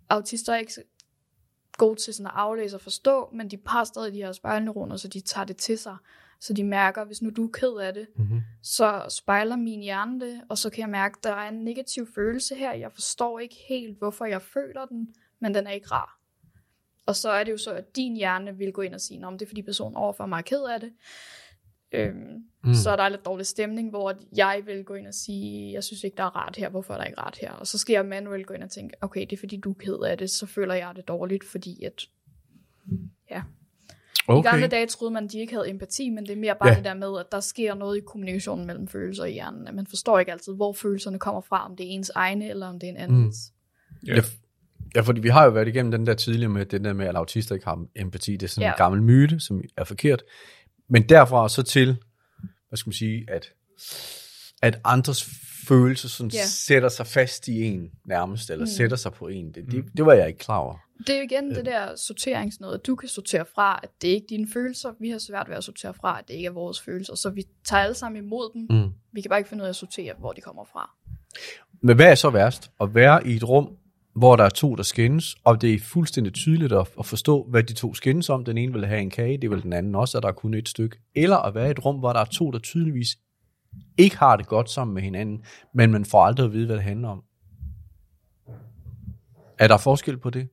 [0.09, 0.83] autister er ikke så
[1.81, 5.09] gode til sådan at aflæse og forstå, men de har stadig de her spejlneuroner, så
[5.09, 5.97] de tager det til sig.
[6.41, 8.41] Så de mærker, hvis nu du er ked af det, Mm-hmm.
[8.63, 12.09] så spejler min hjerne det, og så kan jeg mærke, at der er en negativ
[12.15, 12.73] følelse her.
[12.73, 16.19] Jeg forstår ikke helt, hvorfor jeg føler den, men den er ikke rar.
[17.07, 19.39] Og så er det jo så, at din hjerne vil gå ind og sige, om
[19.39, 20.93] det er fordi personen overfor mig er ked af det.
[21.93, 22.17] Øhm,
[22.65, 22.69] Mm.
[22.69, 22.75] mm.
[22.75, 26.05] Så er der lidt dårlig stemning, hvor jeg vil gå ind og sige, jeg synes
[26.05, 27.53] ikke, der er rart her, hvorfor er der ikke rart her?
[27.53, 29.75] Og så skal jeg manuelt gå ind og tænke, okay, det er fordi du er
[29.75, 32.03] ked af det, så føler jeg det dårligt, fordi at...
[33.31, 33.43] Ja.
[34.29, 34.49] Okay.
[34.49, 36.69] I gamle dage troede man, at de ikke havde empati, men det er mere bare
[36.69, 36.75] Ja.
[36.75, 39.69] det der med, at der sker noget i kommunikationen mellem følelser i hjernen.
[39.69, 42.67] At man forstår ikke altid, hvor følelserne kommer fra, om det er ens egne, eller
[42.67, 43.37] om det er en andens.
[44.07, 44.15] Ja.
[44.15, 44.23] Ja,
[44.97, 47.17] ja, fordi vi har jo været igennem den der tidligere med, den der med, at
[47.17, 48.33] autister ikke har empati.
[48.33, 48.63] Det er sådan.
[48.67, 48.73] Ja.
[48.73, 50.23] en gammel myte, som er forkert.
[50.91, 51.97] Men derfra så til,
[52.69, 53.53] hvad skal man sige, at,
[54.63, 55.29] at andres
[55.69, 56.45] følelser sådan Ja.
[56.47, 58.71] sætter sig fast i en nærmest, eller mm.
[58.71, 58.75] Mm.
[58.77, 59.53] sætter sig på en.
[59.53, 60.77] Det, det, det var jeg ikke klar over.
[60.99, 62.79] Det er jo igen det der sorteringsnød.
[62.79, 64.93] Du kan sortere fra, at det ikke er dine følelser.
[65.01, 67.15] Vi har svært ved at sortere fra, at det ikke er vores følelser.
[67.15, 68.67] Så vi tager alle sammen imod dem.
[68.79, 68.91] Mm.
[69.13, 70.91] Vi kan bare ikke finde ud af at sortere, hvor de kommer fra.
[71.83, 72.71] Men hvad er så værst?
[72.81, 73.77] At være i et rum,
[74.13, 77.63] hvor der er to, der skændes, og det er fuldstændig tydeligt at, at forstå, hvad
[77.63, 78.45] de to skændes om.
[78.45, 80.55] Den ene vil have en kage, det vil den anden også, og der er kun
[80.55, 80.97] et stykke.
[81.15, 83.19] Eller at være i et rum, hvor der er to, der tydeligvis
[83.99, 85.45] ikke har det godt sammen med hinanden,
[85.75, 87.23] men man får aldrig at vide, hvad det handler om.
[89.59, 90.49] Er der forskel på det?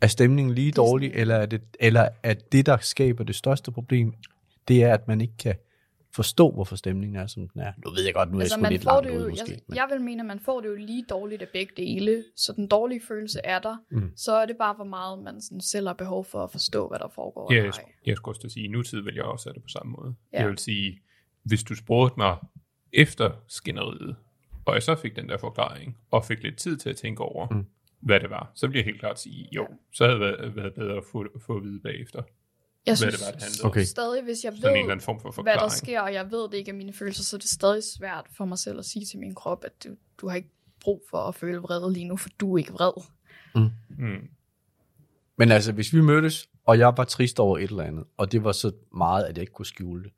[0.00, 4.14] Er stemningen lige dårlig, eller er, det, eller er det, der skaber det største problem,
[4.68, 5.54] det er, at man ikke kan
[6.14, 7.72] forstå, hvorfor stemningen er, som den er.
[7.84, 9.20] Nu ved jeg godt, nu er jeg Altså, sgu man lidt får langt det jo,
[9.20, 9.50] ude, måske.
[9.52, 12.24] jeg, men- jeg vil mene, at man får det jo lige dårligt af begge dele.
[12.36, 13.76] Så den dårlige følelse er der.
[13.90, 14.12] Mm.
[14.16, 16.98] Så er det bare, hvor meget man sådan selv har behov for at forstå, hvad
[16.98, 17.52] der foregår.
[17.54, 19.54] Ja, jeg, sk- jeg skulle også til at sige, i nutid vil jeg også have
[19.54, 20.14] det på samme måde.
[20.32, 20.36] Ja.
[20.38, 20.42] Ja.
[20.42, 21.00] Jeg vil sige,
[21.42, 22.36] hvis du spurgte mig
[22.92, 24.16] efter skænderiet,
[24.66, 27.48] og jeg så fik den der forklaring, og fik lidt tid til at tænke over,
[27.50, 27.66] Mm.
[28.00, 30.74] hvad det var, så bliver jeg helt klart sige, jo, så havde det været, været
[30.74, 32.22] bedre at få, få at vide bagefter,
[32.86, 33.64] Jeg hvad synes det var, det handlede.
[33.64, 33.84] Okay.
[33.84, 35.72] stadig, hvis jeg Sådan en eller ved, anden form for hvad der forklaring.
[35.72, 38.44] sker, og jeg ved det ikke er mine følelser, så er det stadig svært for
[38.44, 39.88] mig selv at sige til min krop, at du,
[40.20, 42.92] du har ikke brug for at føle vrede lige nu, for du er ikke vred.
[43.54, 44.28] Mm.
[45.38, 48.44] Men altså, hvis vi mødtes, og jeg var trist over et eller andet, og det
[48.44, 50.12] var så meget, at jeg ikke kunne skjule det,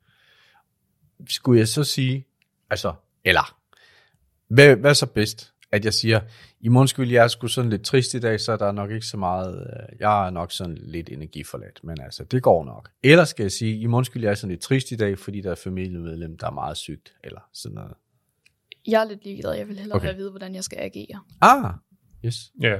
[1.29, 2.27] skulle jeg så sige,
[2.69, 2.93] altså,
[3.25, 3.57] eller,
[4.47, 5.53] hvad, hvad er så bedst?
[5.71, 6.19] At jeg siger,
[6.59, 8.91] i morgen skulle jeg er sgu sådan lidt trist i dag, så er der nok
[8.91, 12.89] ikke så meget, øh, jeg er nok sådan lidt energiforladt, men altså, det går nok.
[13.03, 15.41] Eller skal jeg sige, i morgen skulle jeg er sådan lidt trist i dag, fordi
[15.41, 17.93] der er familiemedlem, der er meget sygt, eller sådan noget.
[18.87, 19.53] Jeg er lidt ligeglad.
[19.53, 20.07] Jeg vil hellere Okay.
[20.07, 21.19] have vide, hvordan jeg skal agere.
[21.41, 21.73] Ah,
[22.25, 22.51] yes.
[22.61, 22.79] Ja,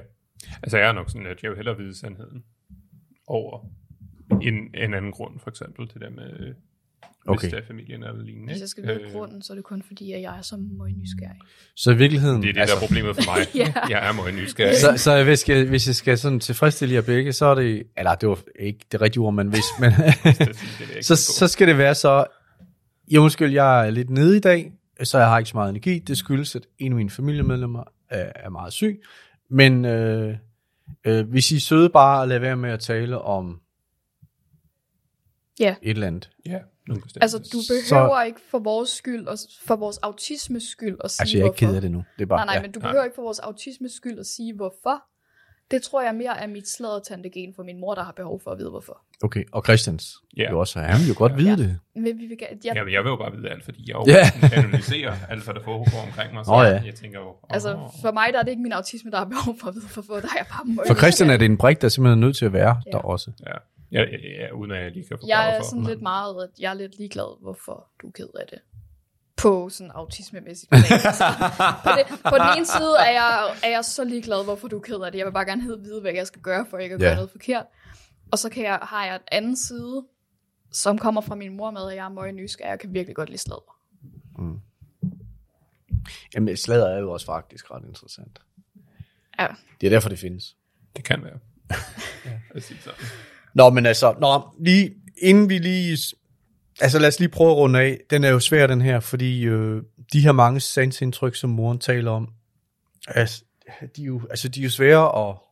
[0.64, 2.44] altså jeg er nok sådan, at jeg vil hellere vide sandheden
[3.28, 3.66] over
[4.42, 6.56] en, en anden grund, for eksempel til det med, øh,
[7.28, 7.40] Okay.
[7.42, 8.52] hvis det er familien eller lignende.
[8.54, 10.98] Hvis jeg skal vide grunden, så er det kun fordi, at jeg er så meget
[10.98, 11.38] nysgerrig.
[11.76, 12.42] Så i virkeligheden...
[12.42, 13.48] Det er det, altså, der er problemet for mig.
[13.66, 13.74] Ja.
[13.90, 14.76] Jeg er meget nysgerrig.
[14.78, 18.16] Så, så hvis, jeg, hvis jeg skal sådan tilfredsstille jer begge, så er det, eller
[18.16, 19.92] det var ikke det rigtige ord, men hvis, men,
[21.08, 22.26] så, så skal det være så,
[23.12, 24.74] jeg undskyld, jeg er lidt nede i dag,
[25.04, 26.00] så jeg har ikke så meget energi.
[26.00, 29.02] Det skyldes, at en af mine familiemedlemmer er, er meget syg.
[29.50, 30.36] Men øh,
[31.06, 33.62] øh, hvis I er søde bare at lade være med at tale om
[35.60, 35.76] Ja.
[35.82, 36.30] et eller andet.
[36.46, 37.04] Ja, nogle.
[37.22, 38.24] Altså, du behøver så...
[38.26, 41.60] ikke for vores skyld, og for vores autismes skyld at sige, Altså, jeg er ikke
[41.60, 41.72] hvorfor.
[41.72, 42.04] ked af det nu.
[42.18, 42.62] Det er bare, Nej, nej, ja.
[42.62, 42.90] men du Nej.
[42.90, 45.04] behøver ikke for vores autismes skyld at sige, hvorfor.
[45.72, 48.58] Det tror jeg mere er mit sladdertantegen for min mor, der har behov for at
[48.60, 49.02] vide, hvorfor.
[49.24, 50.14] Okay, og Christians.
[50.38, 50.42] Ja.
[50.44, 50.50] Ja.
[50.52, 51.56] Jo også, han vil jo godt vide Ja.
[51.56, 51.80] det.
[51.96, 54.32] Men vi vil, jeg, Jamen, jeg vil jo bare vide alt, fordi jeg jo Ja.
[54.62, 56.46] analyserer alt, hvad der foregår omkring mig.
[56.46, 56.82] Så Åh, ja.
[56.86, 57.70] jeg tænker jo, åh, altså,
[58.02, 60.14] for mig der er det ikke min autisme, der har behov for at vide, hvorfor.
[60.14, 62.46] Der er jeg bare For Christian er det en brik, der simpelthen er nødt til
[62.46, 62.92] at være Ja.
[62.92, 63.32] der også.
[63.48, 63.52] ja,
[63.92, 65.70] ja, ja, ja, uden at jeg lige kan forklare Jeg er hvorfor.
[65.70, 68.60] sådan Men- lidt meget, at jeg er lidt ligeglad, hvorfor du er ked af det.
[69.38, 70.84] På sådan autismemæssigt plan.
[70.92, 71.24] Altså,
[71.84, 74.82] på, det, på den ene side er jeg, er jeg så ligeglad, hvorfor du er
[74.82, 75.20] ked af det.
[75.20, 77.66] Jeg vil bare gerne vide, hvad jeg skal gøre, for ikke at gøre noget forkert.
[78.32, 80.06] Og så kan jeg, har jeg et andet side,
[80.72, 83.16] som kommer fra min mor med, at jeg er meget nysgerrig, og jeg kan virkelig
[83.16, 83.78] godt lide sladder.
[86.36, 88.40] Jamen, sladder er jo også faktisk ret interessant.
[89.40, 89.48] Ja.
[89.82, 90.56] Det er derfor, det findes.
[90.96, 91.40] Det kan være.
[92.26, 92.40] ja.
[92.56, 93.00] At sige sådan.
[93.58, 95.98] Nå, men altså, nå, lige, inden vi lige...
[96.82, 98.00] Altså lad os lige prøve at runde af.
[98.10, 99.82] Den er jo svær, den her, fordi øh,
[100.14, 102.30] de her mange sansindtryk, som moren taler om,
[103.08, 103.44] altså,
[103.96, 105.44] de, er jo, altså, de er jo svære, og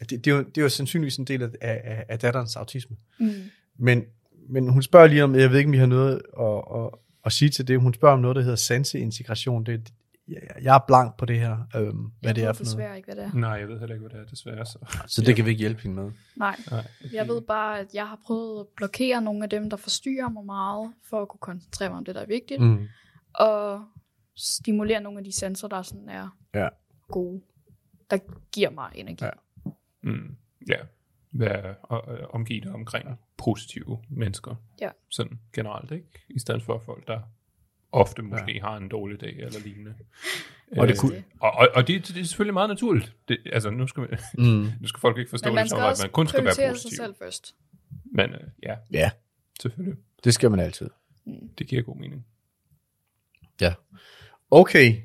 [0.00, 2.96] det, det, er jo, det er jo sandsynligvis en del af, af, af datterens autisme.
[3.20, 3.32] Mm.
[3.78, 4.04] Men,
[4.48, 6.90] men hun spørger lige om, jeg ved ikke, om vi har noget at, at,
[7.24, 7.80] at sige til det.
[7.80, 9.64] Hun spørger om noget, der hedder sanseintegration.
[9.64, 9.92] Det,
[10.28, 12.66] jeg, jeg er blank på det her, øhm, hvad jeg det er ved for noget.
[12.76, 13.32] desværre ikke, hvad det er.
[13.34, 14.66] Nej, jeg ved heller ikke, hvad det er, desværre.
[14.66, 14.78] Så.
[15.06, 16.12] Så det kan vi ikke hjælpe hende med.
[16.36, 16.56] Nej.
[16.70, 20.28] Nej, Jeg ved bare, at jeg har prøvet at blokere nogle af dem, der forstyrrer
[20.28, 22.60] mig meget, for at kunne koncentrere mig om det, der er vigtigt.
[22.60, 22.88] Mm.
[23.34, 23.84] Og
[24.36, 26.68] stimulere nogle af de sensorer, der sådan er Ja.
[27.08, 27.42] gode.
[28.10, 28.18] Der
[28.52, 29.24] giver mig energi.
[29.24, 29.30] Ja.
[29.66, 29.70] Ja.
[30.02, 30.36] Mm,
[30.68, 30.76] ja.
[31.32, 34.54] Være og, omgivet omkring positive mennesker.
[34.80, 34.90] Ja.
[35.10, 36.06] Sådan generelt, ikke?
[36.28, 37.20] I stedet for folk, der
[37.92, 38.60] ofte måske ja.
[38.60, 39.94] har en dårlig dag eller lignende.
[40.76, 43.12] Og det Øh, kunne- og, og, og det, det er selvfølgelig meget naturligt.
[43.28, 44.44] Det, altså, nu skal, Mm.
[44.80, 46.96] nu skal folk ikke forstå det som, at man kun skal være prioritere sig positiv.
[47.04, 47.54] selv først.
[48.04, 49.10] Men øh, ja, Ja,
[49.60, 49.96] selvfølgelig.
[50.24, 50.90] det skal man altid.
[51.58, 52.26] Det giver god mening.
[53.60, 53.74] Ja.
[54.50, 54.96] Okay.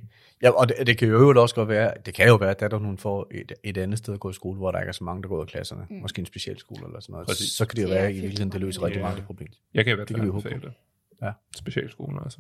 [0.41, 2.77] Ja, og det, det kan jo også godt være, det kan jo være, at datter
[2.77, 5.03] hun får et, et andet sted at gå i skole, hvor der ikke er så
[5.03, 5.87] mange, der går i klasserne.
[5.89, 5.95] Mm.
[5.95, 7.27] Måske en specialskole eller sådan noget.
[7.27, 7.51] Præcis.
[7.51, 9.05] Så kan det jo er være, at i virkeligheden, det løser rigtig Ja.
[9.07, 9.53] mange problemer.
[9.73, 10.77] Jeg kan i hvert Det fald kan vi håbe anbefale det.
[11.23, 11.31] Ja.
[11.55, 12.39] Specialskolen altså.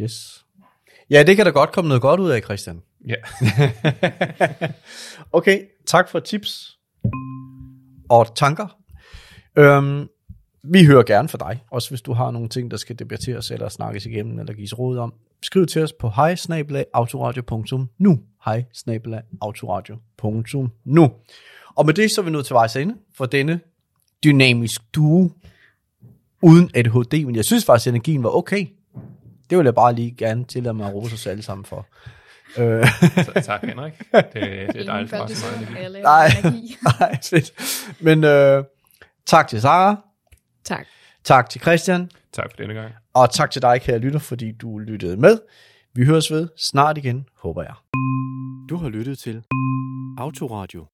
[0.00, 0.44] Yes.
[1.10, 2.82] Ja, det kan da godt komme noget godt ud af, Christian.
[3.06, 3.14] Ja.
[5.38, 6.78] okay, tak for tips
[8.08, 8.78] og tanker.
[9.58, 10.08] Øhm,
[10.64, 13.68] vi hører gerne fra dig, også hvis du har nogle ting, der skal debatteres eller
[13.68, 15.14] snakkes igennem eller gives råd om.
[15.42, 16.36] Skriv til os på hej
[18.44, 18.64] hej
[21.76, 23.60] Og med det så er vi nået til vejs ende for denne
[24.24, 25.30] dynamisk duo
[26.42, 28.66] uden ADHD, men jeg synes faktisk, at energien var okay.
[29.50, 31.86] Det vil jeg bare lige gerne tillade mig at rose os alle sammen for.
[32.58, 32.86] Øh,
[33.42, 33.92] tak Henrik.
[33.98, 35.44] Det, det er dejligt for os.
[36.02, 36.28] Nej.
[37.00, 37.52] Nej, fedt.
[38.00, 38.64] Men øh,
[39.26, 39.96] tak til Sara,
[40.64, 40.86] Tak.
[41.24, 42.92] tak til Christian, Tak for denne gang.
[43.14, 45.38] og tak til dig, kære lytter, fordi du lyttede med.
[45.94, 47.74] Vi høres ved snart igen, håber jeg.
[48.68, 49.42] Du har lyttet til
[50.18, 50.86] Autoradio